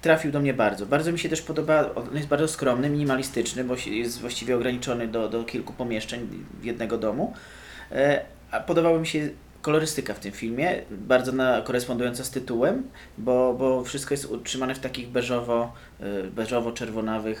trafił 0.00 0.32
do 0.32 0.40
mnie 0.40 0.54
bardzo. 0.54 0.86
Bardzo 0.86 1.12
mi 1.12 1.18
się 1.18 1.28
też 1.28 1.42
podoba, 1.42 1.90
on 1.94 2.16
jest 2.16 2.28
bardzo 2.28 2.48
skromny, 2.48 2.90
minimalistyczny, 2.90 3.64
bo 3.64 3.74
jest 3.86 4.20
właściwie 4.20 4.56
ograniczony 4.56 5.08
do, 5.08 5.28
do 5.28 5.44
kilku 5.44 5.72
pomieszczeń 5.72 6.28
jednego 6.62 6.98
domu. 6.98 7.32
E, 7.92 8.24
a 8.50 8.98
mi 8.98 9.06
się 9.06 9.28
kolorystyka 9.70 10.14
w 10.14 10.18
tym 10.20 10.32
filmie, 10.32 10.82
bardzo 10.90 11.32
na, 11.32 11.62
korespondująca 11.62 12.24
z 12.24 12.30
tytułem, 12.30 12.82
bo, 13.18 13.54
bo 13.58 13.84
wszystko 13.84 14.14
jest 14.14 14.24
utrzymane 14.24 14.74
w 14.74 14.78
takich 14.78 15.08
beżowo, 15.08 15.72
e, 16.00 16.04
beżowo-czerwonawych, 16.30 17.36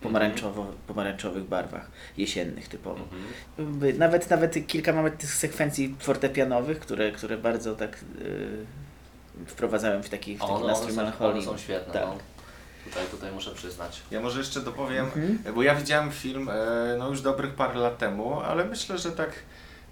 pomarańczowo, 0.00 0.66
pomarańczowych 0.86 1.44
barwach, 1.44 1.90
jesiennych 2.18 2.68
typowo. 2.68 3.00
Mhm. 3.58 3.98
Nawet, 3.98 4.30
nawet 4.30 4.66
kilka 4.66 4.92
mamy 4.92 5.10
tych 5.10 5.34
sekwencji 5.34 5.94
fortepianowych, 5.98 6.80
które, 6.80 7.12
które 7.12 7.38
bardzo 7.38 7.74
tak 7.74 7.98
yy, 8.18 9.46
wprowadzają 9.46 10.02
w 10.02 10.08
taki, 10.08 10.36
w 10.36 10.40
taki 10.40 10.52
One, 10.52 10.60
one, 10.62 10.72
nastrój 10.72 10.92
są, 10.92 11.00
one 11.00 11.10
melancholii. 11.10 11.44
są 11.44 11.58
świetne. 11.58 11.92
Tak. 11.92 12.02
No. 12.02 12.18
Tutaj, 12.84 13.06
tutaj 13.10 13.32
muszę 13.32 13.50
przyznać. 13.54 14.02
Ja 14.10 14.20
może 14.20 14.38
jeszcze 14.38 14.60
dopowiem, 14.60 15.04
Mhm. 15.04 15.38
bo 15.54 15.62
ja 15.62 15.74
widziałem 15.74 16.10
film 16.10 16.48
e, 16.48 16.96
no 16.98 17.08
już 17.08 17.20
dobrych 17.20 17.54
parę 17.54 17.78
lat 17.80 17.98
temu, 17.98 18.40
ale 18.40 18.64
myślę, 18.64 18.98
że 18.98 19.12
tak 19.12 19.30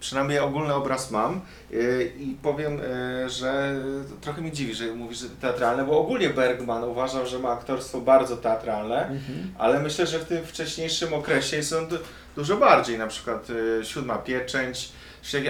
przynajmniej 0.05 0.39
ogólny 0.39 0.75
obraz 0.75 1.11
mam 1.11 1.41
e, 1.73 2.03
i 2.03 2.37
powiem, 2.43 2.81
e, 3.25 3.31
że 3.31 3.75
trochę 4.21 4.41
mnie 4.43 4.53
dziwi, 4.53 4.75
że 4.75 4.87
mówisz, 4.95 5.19
że 5.19 5.29
teatralne, 5.41 5.85
bo 5.85 5.99
ogólnie 5.99 6.31
Bergman 6.31 6.85
uważał, 6.85 7.27
że 7.27 7.39
ma 7.39 7.51
aktorstwo 7.51 8.01
bardzo 8.01 8.37
teatralne, 8.37 8.97
Mhm. 9.09 9.53
ale 9.59 9.81
myślę, 9.81 10.07
że 10.07 10.19
w 10.19 10.25
tym 10.25 10.45
wcześniejszym 10.47 11.15
okresie 11.15 11.63
są 11.63 11.87
du 11.87 11.97
dużo 12.37 12.57
bardziej, 12.57 12.99
na 12.99 13.07
przykład 13.07 13.49
e, 13.81 13.85
Siódma 13.85 14.19
Pieczęć, 14.19 14.93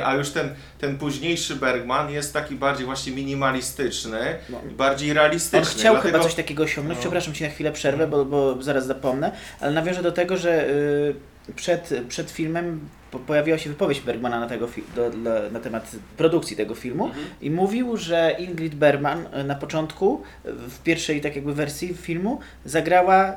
a 0.04 0.14
już 0.14 0.30
ten, 0.30 0.54
ten 0.78 0.98
późniejszy 0.98 1.56
Bergman 1.56 2.10
jest 2.10 2.32
taki 2.32 2.54
bardziej 2.54 2.86
właśnie 2.86 3.12
minimalistyczny 3.12 4.38
No. 4.50 4.60
bardziej 4.76 5.12
realistyczny. 5.12 5.58
On 5.58 5.64
chciał 5.78 5.94
dlatego- 5.94 6.12
chyba 6.12 6.24
coś 6.24 6.34
takiego 6.34 6.62
osiągnąć, 6.62 6.96
No. 6.98 7.00
przepraszam 7.00 7.34
Cię 7.34 7.44
na 7.48 7.54
chwilę 7.54 7.72
przerwę, 7.72 8.06
bo, 8.06 8.24
bo 8.24 8.62
zaraz 8.62 8.86
zapomnę, 8.86 9.32
ale 9.60 9.72
nawiążę 9.72 10.02
do 10.02 10.12
tego, 10.12 10.36
że 10.36 10.68
y, 10.68 11.14
przed, 11.56 11.90
przed 12.08 12.30
filmem 12.30 12.80
po, 13.14 13.18
pojawiła 13.18 13.58
się 13.58 13.70
wypowiedź 13.70 14.00
Bergmana 14.00 14.40
na, 14.40 14.46
tego 14.46 14.68
do, 14.96 15.10
dla, 15.10 15.32
na 15.52 15.60
temat 15.60 15.90
produkcji 16.16 16.56
tego 16.56 16.74
filmu 16.74 17.04
Mhm. 17.06 17.24
i 17.40 17.50
mówił, 17.50 17.96
że 17.96 18.36
Ingrid 18.38 18.74
Bergman 18.74 19.26
y, 19.40 19.44
na 19.44 19.54
początku, 19.54 20.22
y, 20.46 20.52
w 20.52 20.82
pierwszej 20.82 21.20
tak 21.20 21.36
jakby 21.36 21.54
wersji 21.54 21.94
filmu, 21.94 22.40
zagrała, 22.64 23.32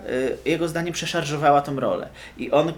y, 0.46 0.50
jego 0.50 0.68
zdaniem 0.68 0.94
przeszarżowała 0.94 1.62
tą 1.62 1.80
rolę 1.80 2.10
i 2.38 2.52
on 2.52 2.74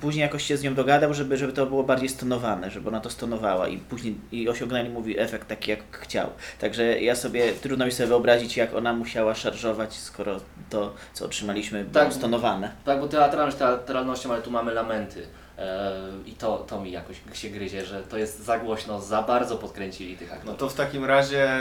później 0.00 0.22
jakoś 0.22 0.42
się 0.44 0.56
z 0.56 0.62
nią 0.62 0.74
dogadał, 0.74 1.14
żeby, 1.14 1.36
żeby 1.36 1.52
to 1.52 1.66
było 1.66 1.82
bardziej 1.82 2.08
stonowane, 2.08 2.70
żeby 2.70 2.88
ona 2.88 3.00
to 3.00 3.10
stonowała 3.10 3.68
i 3.68 3.76
później 3.78 4.14
i 4.32 4.48
osiągnęli, 4.48 4.88
mówi, 4.88 5.18
efekt 5.20 5.48
taki 5.48 5.70
jak 5.70 5.80
chciał. 5.98 6.28
Także 6.60 7.00
ja 7.00 7.14
sobie, 7.16 7.52
trudno 7.52 7.86
mi 7.86 7.92
sobie 7.92 8.06
wyobrazić, 8.06 8.56
jak 8.56 8.74
ona 8.74 8.92
musiała 8.92 9.34
szarżować, 9.34 9.94
skoro 9.94 10.40
to, 10.70 10.94
co 11.14 11.24
otrzymaliśmy, 11.24 11.84
było 11.84 12.04
Tak. 12.04 12.12
stonowane. 12.14 12.70
Tak, 12.84 13.00
bo 13.00 13.08
teatralność 13.08 13.56
teatralnością, 13.56 14.32
ale 14.32 14.42
tu 14.42 14.50
mamy 14.50 14.74
lamenty. 14.74 15.22
E, 15.60 15.92
I 16.26 16.32
to, 16.32 16.58
to 16.58 16.80
mi 16.80 16.90
jakoś 16.92 17.16
się 17.32 17.48
gryzie, 17.48 17.86
że 17.86 18.02
to 18.02 18.18
jest 18.18 18.44
za 18.44 18.58
głośno, 18.58 19.00
za 19.00 19.22
bardzo 19.22 19.56
podkręcili 19.56 20.16
tych 20.16 20.28
No 20.28 20.34
aktorów. 20.34 20.58
to 20.60 20.68
w 20.68 20.74
takim 20.74 21.04
razie 21.04 21.60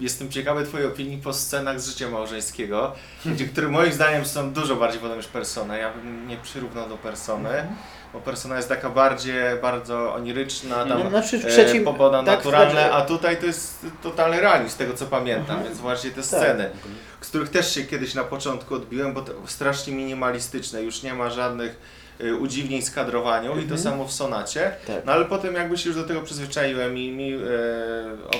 jestem 0.00 0.30
ciekawy 0.30 0.64
Twojej 0.66 0.86
opinii 0.86 1.18
po 1.18 1.32
scenach 1.32 1.80
z 1.80 1.88
życia 1.88 2.08
małżeńskiego, 2.08 2.92
gdzie, 3.26 3.46
które 3.46 3.68
moim 3.68 3.92
zdaniem 3.92 4.24
są 4.24 4.52
dużo 4.52 4.76
bardziej 4.76 5.00
podobne 5.00 5.16
niż 5.22 5.26
Persona. 5.32 5.76
Ja 5.76 5.92
bym 5.92 6.28
nie 6.28 6.36
przyrównał 6.36 6.88
do 6.88 6.96
Persony, 6.96 7.66
bo 8.12 8.20
Persona 8.20 8.56
jest 8.56 8.68
taka 8.68 8.90
bardziej, 8.90 9.34
bardzo 9.62 10.14
oniryczna, 10.14 10.84
tam 10.84 11.02
No, 11.04 11.10
znaczy 11.10 11.38
w 11.38 11.44
e, 11.44 11.48
trzecim- 11.48 11.84
poboda 11.84 12.22
tak, 12.22 12.26
naturalne, 12.38 12.70
znaczy- 12.72 12.92
a 12.94 13.00
tutaj 13.04 13.36
to 13.36 13.46
jest 13.46 13.86
totalny 14.02 14.40
realizm, 14.40 14.70
z 14.70 14.76
tego 14.76 14.94
co 14.94 15.06
pamiętam, 15.06 15.56
Mhm. 15.56 15.64
więc 15.64 15.78
właśnie 15.78 16.10
te 16.10 16.16
Tak. 16.16 16.24
sceny, 16.24 16.70
z 17.20 17.28
których 17.28 17.48
też 17.48 17.74
się 17.74 17.84
kiedyś 17.84 18.14
na 18.14 18.24
początku 18.24 18.74
odbiłem, 18.74 19.12
bo 19.14 19.22
to 19.22 19.32
strasznie 19.46 19.92
minimalistyczne, 19.94 20.82
już 20.82 21.02
nie 21.02 21.14
ma 21.14 21.30
żadnych 21.30 21.70
e, 21.70 21.99
udziwnień 22.40 22.82
z 22.82 22.90
kadrowaniu 22.90 23.50
i 23.50 23.54
to 23.54 23.60
Mhm. 23.62 23.80
samo 23.80 24.04
w 24.04 24.12
Sonacie. 24.12 24.72
Tak. 24.86 25.04
No 25.04 25.12
ale 25.12 25.24
potem 25.24 25.54
jakby 25.54 25.78
się 25.78 25.88
już 25.88 25.98
do 25.98 26.04
tego 26.04 26.20
przyzwyczaiłem 26.20 26.98
i 26.98 27.12
mi 27.12 27.32
e, 27.34 27.38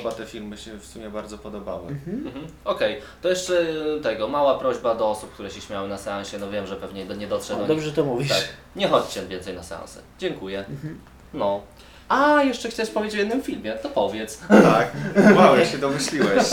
oba 0.00 0.12
te 0.12 0.26
filmy 0.26 0.56
się 0.56 0.78
w 0.78 0.87
sumie 0.87 1.10
bardzo 1.10 1.38
podobały. 1.38 1.88
Mhm. 1.88 2.26
Mhm. 2.26 2.47
Okej, 2.64 3.00
to 3.23 3.28
jeszcze 3.28 3.66
tego, 4.02 4.28
mała 4.28 4.58
prośba 4.58 4.95
do 4.95 5.10
osób, 5.10 5.32
które 5.32 5.50
się 5.50 5.60
śmiały 5.60 5.88
na 5.88 5.99
seansie, 5.99 6.38
no 6.38 6.50
wiem, 6.50 6.66
że 6.66 6.76
pewnie 6.76 7.06
do- 7.06 7.14
nie 7.14 7.26
dotrze 7.26 7.56
do 7.56 7.66
dobrze, 7.66 7.84
że 7.86 7.93
to 7.93 8.04
mówisz. 8.04 8.28
Tak, 8.28 8.45
nie 8.76 8.88
chodźcie 8.88 9.26
więcej 9.26 9.54
na 9.54 9.62
seanse. 9.62 10.00
Dziękuję. 10.19 10.58
Mhm. 10.58 11.00
No. 11.34 11.60
A, 12.08 12.43
jeszcze 12.43 12.69
chcesz 12.71 12.90
powiedzieć 12.90 13.16
o 13.16 13.19
jednym 13.21 13.43
filmie, 13.43 13.73
to 13.73 13.88
powiedz. 13.88 14.38
Tak, 14.49 14.93
wow, 15.36 15.56
jak 15.58 15.69
się 15.69 15.78
domyśliłeś. 15.78 16.45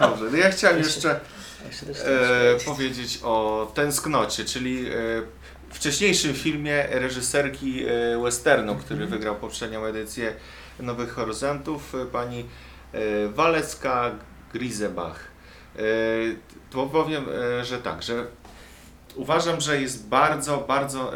Dobrze, 0.00 0.24
no 0.32 0.36
ja 0.36 0.50
chciałem 0.50 0.78
jeszcze 0.78 1.10
e, 1.10 2.64
powiedzieć 2.64 3.18
o 3.24 3.66
Tęsknocie, 3.74 4.44
czyli 4.44 4.86
e, 4.88 4.92
wcześniejszym 5.70 6.34
filmie 6.34 6.86
reżyserki 6.90 7.84
e, 7.84 8.22
westernu, 8.22 8.76
który 8.76 9.06
wygrał 9.06 9.36
poprzednią 9.36 9.84
edycję 9.84 10.34
Nowych 10.80 11.12
Horyzontów, 11.12 11.94
e, 11.94 12.06
pani 12.06 12.44
e, 12.92 13.28
Walecka 13.28 14.10
Grisebach. 14.52 15.28
To 16.70 16.86
powiem, 16.86 17.24
że 17.62 17.78
tak, 17.78 18.02
że 18.02 18.26
uważam, 19.14 19.60
że 19.60 19.80
jest 19.80 20.08
bardzo, 20.08 20.58
bardzo, 20.68 21.12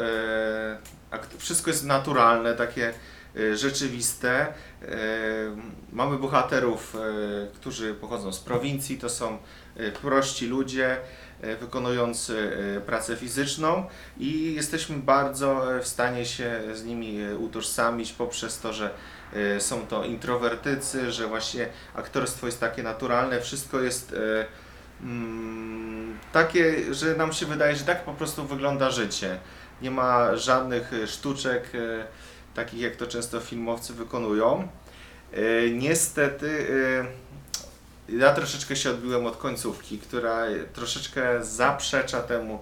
wszystko 1.38 1.70
jest 1.70 1.84
naturalne, 1.84 2.54
takie 2.54 2.92
rzeczywiste. 3.54 4.54
Mamy 5.92 6.18
bohaterów, 6.18 6.96
którzy 7.54 7.94
pochodzą 7.94 8.32
z 8.32 8.40
prowincji, 8.40 8.98
to 8.98 9.08
są 9.08 9.38
prości 10.02 10.46
ludzie 10.46 10.96
wykonujący 11.60 12.56
e, 12.76 12.80
pracę 12.80 13.16
fizyczną 13.16 13.84
i 14.18 14.54
jesteśmy 14.54 14.96
bardzo 14.96 15.76
e, 15.76 15.80
w 15.82 15.86
stanie 15.88 16.26
się 16.26 16.60
z 16.74 16.84
nimi 16.84 17.20
e, 17.20 17.36
utożsamić 17.36 18.12
poprzez 18.12 18.60
to, 18.60 18.72
że 18.72 18.90
e, 19.32 19.60
są 19.60 19.86
to 19.86 20.04
introwertycy, 20.04 21.12
że 21.12 21.26
właśnie 21.26 21.68
aktorstwo 21.94 22.46
jest 22.46 22.60
takie 22.60 22.82
naturalne, 22.82 23.40
wszystko 23.40 23.80
jest 23.80 24.12
e, 24.12 24.46
mm, 25.02 26.18
takie, 26.32 26.94
że 26.94 27.16
nam 27.16 27.32
się 27.32 27.46
wydaje, 27.46 27.76
że 27.76 27.84
tak 27.84 28.04
po 28.04 28.12
prostu 28.14 28.44
wygląda 28.44 28.90
życie. 28.90 29.38
Nie 29.82 29.90
ma 29.90 30.36
żadnych 30.36 30.92
e, 30.92 31.06
sztuczek, 31.06 31.70
e, 31.74 32.06
takich 32.54 32.80
jak 32.80 32.96
to 32.96 33.06
często 33.06 33.40
filmowcy 33.40 33.92
wykonują. 33.94 34.68
E, 35.32 35.70
Niestety 35.70 36.66
e, 36.70 37.22
ja 38.18 38.34
troszeczkę 38.34 38.76
się 38.76 38.90
odbiłem 38.90 39.26
od 39.26 39.36
końcówki, 39.36 39.98
która 39.98 40.44
troszeczkę 40.72 41.44
zaprzecza 41.44 42.22
temu, 42.22 42.58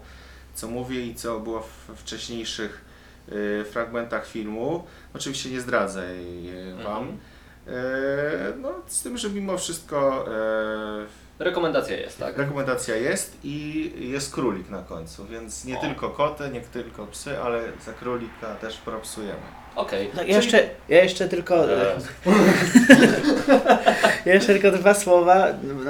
co 0.55 0.69
mówię 0.69 1.07
i 1.07 1.15
co 1.15 1.41
było 1.41 1.61
w 1.61 1.95
wcześniejszych 1.97 2.85
e, 3.29 3.65
fragmentach 3.65 4.27
filmu. 4.27 4.85
Oczywiście 5.15 5.51
nie 5.51 5.61
zdradzę 5.61 6.15
jej 6.17 6.71
e, 6.71 6.85
Wam. 6.85 7.03
Mhm. 7.03 7.19
E, 7.67 8.57
No, 8.57 8.73
z 8.87 9.03
tym, 9.03 9.19
że 9.19 9.31
mimo 9.31 9.59
wszystko 9.59 10.27
e, 10.29 11.07
Rekomendacja 11.41 11.97
jest, 11.97 12.19
tak? 12.19 12.39
rekomendacja 12.39 12.97
jest 12.97 13.37
i 13.45 13.91
jest 13.99 14.35
królik 14.35 14.71
na 14.71 14.83
końcu, 14.83 15.27
więc 15.27 15.65
nie 15.65 15.79
O. 15.79 15.81
tylko 15.81 16.11
koty, 16.11 16.49
nie 16.53 16.61
tylko 16.61 17.07
psy, 17.07 17.39
ale 17.39 17.63
za 17.87 17.93
królika 17.93 18.55
też 18.61 18.77
propsujemy. 18.77 19.41
Okej. 19.77 20.11
No, 20.15 20.21
Czyli- 20.21 20.31
ja, 20.31 20.37
jeszcze, 20.37 20.69
ja 20.89 21.03
jeszcze 21.03 21.29
tylko. 21.29 21.73
E, 21.73 21.97
Ja 24.27 24.35
jeszcze 24.35 24.53
tylko 24.59 24.79
dwa 24.79 24.95
słowa, 24.95 25.47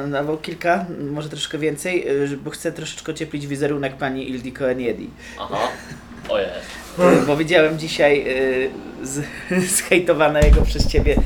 no, 0.08 0.18
albo 0.18 0.36
kilka, 0.36 0.86
może 1.10 1.28
troszkę 1.28 1.58
więcej, 1.58 2.08
y, 2.32 2.36
bo 2.36 2.50
chcę 2.50 2.72
troszeczkę 2.72 3.12
ocieplić 3.12 3.46
wizerunek 3.46 3.96
pani 3.96 4.30
Ildiko 4.30 4.70
Eniedi. 4.70 5.10
Aha. 5.38 5.58
Ojej. 6.28 6.48
Bo 7.26 7.36
widziałem 7.36 7.78
dzisiaj 7.78 8.24
y, 8.28 8.70
z, 9.06 9.24
zhejtowanego 9.76 10.62
przez 10.62 10.86
ciebie. 10.88 11.16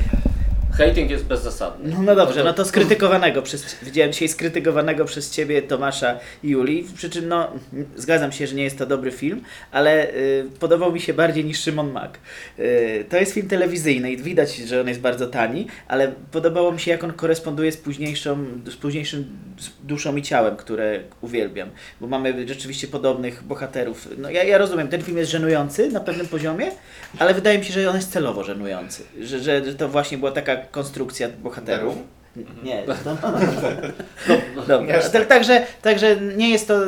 Hating 0.77 1.11
jest 1.11 1.25
bezzasadny. 1.25 1.89
No, 1.89 2.01
no 2.01 2.15
dobrze, 2.15 2.43
no 2.43 2.53
to 2.53 2.65
skrytykowanego 2.65 3.41
przez. 3.41 3.75
Widziałem 3.83 4.13
dzisiaj 4.13 4.27
skrytykowanego 4.27 5.05
przez 5.05 5.31
ciebie 5.31 5.61
Tomasza 5.61 6.19
i 6.43 6.49
Julii. 6.49 6.87
Przy 6.95 7.09
czym 7.09 7.27
no 7.27 7.51
zgadzam 7.95 8.31
się, 8.31 8.47
że 8.47 8.55
nie 8.55 8.63
jest 8.63 8.77
to 8.77 8.85
dobry 8.85 9.11
film, 9.11 9.41
ale 9.71 10.13
y, 10.13 10.45
podobał 10.59 10.91
mi 10.91 11.01
się 11.01 11.13
bardziej 11.13 11.45
niż 11.45 11.59
Szymon 11.59 11.91
Mak. 11.91 12.19
Y, 12.59 13.05
to 13.09 13.17
jest 13.17 13.33
film 13.33 13.47
telewizyjny 13.47 14.11
i 14.11 14.17
widać, 14.17 14.55
że 14.55 14.81
on 14.81 14.87
jest 14.87 14.99
bardzo 14.99 15.27
tani, 15.27 15.67
ale 15.87 16.11
podobało 16.31 16.71
mi 16.71 16.79
się, 16.79 16.91
jak 16.91 17.03
on 17.03 17.13
koresponduje 17.13 17.71
z 17.71 17.77
późniejszą, 17.77 18.45
z 18.65 18.75
późniejszym 18.75 19.25
z 19.57 19.87
duszą 19.87 20.15
i 20.15 20.21
ciałem, 20.21 20.55
które 20.55 20.99
uwielbiam. 21.21 21.69
Bo 22.01 22.07
mamy 22.07 22.47
rzeczywiście 22.47 22.87
podobnych 22.87 23.43
bohaterów. 23.43 24.07
No 24.17 24.29
ja, 24.29 24.43
ja 24.43 24.57
rozumiem, 24.57 24.87
ten 24.87 25.01
film 25.01 25.17
jest 25.17 25.31
żenujący 25.31 25.91
na 25.91 25.99
pewnym 25.99 26.27
poziomie, 26.27 26.71
ale 27.19 27.33
wydaje 27.33 27.59
mi 27.59 27.65
się, 27.65 27.73
że 27.73 27.89
on 27.89 27.95
jest 27.95 28.11
celowo 28.11 28.43
żenujący. 28.43 29.03
Że, 29.21 29.39
że, 29.39 29.65
że 29.65 29.75
to 29.75 29.89
właśnie 29.89 30.17
była 30.17 30.31
taka 30.31 30.55
konstrukcja 30.71 31.29
bohaterów. 31.29 31.95
Nie, 32.63 32.83
no, 32.87 32.95
No, 34.57 34.61
Dobra, 34.67 34.87
Nie 34.87 34.97
aż 34.97 35.11
tak, 35.11 35.27
także, 35.27 35.65
także 35.81 36.21
nie 36.21 36.49
jest 36.49 36.67
to 36.67 36.81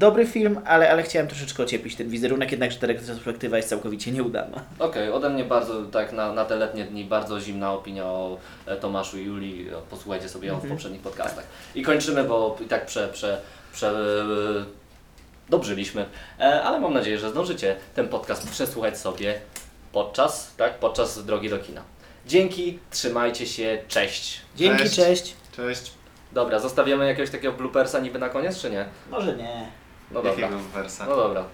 dobry 0.00 0.26
film, 0.26 0.60
ale, 0.64 0.90
ale 0.90 1.02
chciałem 1.02 1.28
troszeczkę 1.28 1.62
ocieplić 1.62 1.96
ten 1.96 2.08
wizerunek, 2.08 2.50
jednakże 2.50 2.78
ta 2.78 2.86
retrospektywa 2.86 3.56
jest 3.56 3.68
całkowicie 3.68 4.12
nieudana. 4.12 4.62
Okej, 4.78 5.10
ode 5.10 5.30
mnie 5.30 5.44
bardzo, 5.44 5.82
tak 5.82 6.12
na, 6.12 6.32
na 6.32 6.44
te 6.44 6.56
letnie 6.56 6.84
dni, 6.84 7.04
bardzo 7.04 7.40
zimna 7.40 7.72
opinia 7.72 8.04
o 8.04 8.38
e, 8.66 8.76
Tomaszu 8.76 9.18
i 9.18 9.24
Julii. 9.24 9.70
Posłuchajcie 9.90 10.28
sobie 10.28 10.48
ją 10.48 10.58
w 10.58 10.68
poprzednich 10.68 11.00
podcastach. 11.00 11.44
I 11.74 11.82
kończymy, 11.82 12.24
bo 12.24 12.56
i 12.60 12.64
tak 12.64 12.86
prze, 12.86 13.08
prze, 13.08 13.40
prze, 13.72 13.90
e, 13.90 14.64
dobrzyliśmy. 15.50 16.04
E, 16.40 16.62
ale 16.62 16.80
mam 16.80 16.94
nadzieję, 16.94 17.18
że 17.18 17.30
zdążycie 17.30 17.76
ten 17.94 18.08
podcast 18.08 18.50
przesłuchać 18.50 18.98
sobie 18.98 19.40
podczas, 19.92 20.54
tak, 20.56 20.78
podczas 20.78 21.24
drogi 21.24 21.50
do 21.50 21.58
kina. 21.58 21.82
Dzięki, 22.34 22.78
trzymajcie 22.90 23.46
się, 23.46 23.78
cześć. 23.88 24.40
Dzięki, 24.56 24.78
Cześć. 24.82 24.96
cześć. 24.96 25.34
Cześć. 25.56 25.92
Dobra, 26.32 26.58
zostawiamy 26.58 27.06
jakiegoś 27.06 27.30
takiego 27.30 27.52
bloopersa 27.54 27.98
niby 28.00 28.18
na 28.18 28.28
koniec, 28.28 28.60
czy 28.60 28.70
nie? 28.70 28.84
Może 29.10 29.36
nie. 29.36 29.66
No 30.10 30.22
dobra. 30.22 30.30
Jakiego 30.30 30.58
wersa? 30.74 31.06
No 31.06 31.16
dobra. 31.16 31.44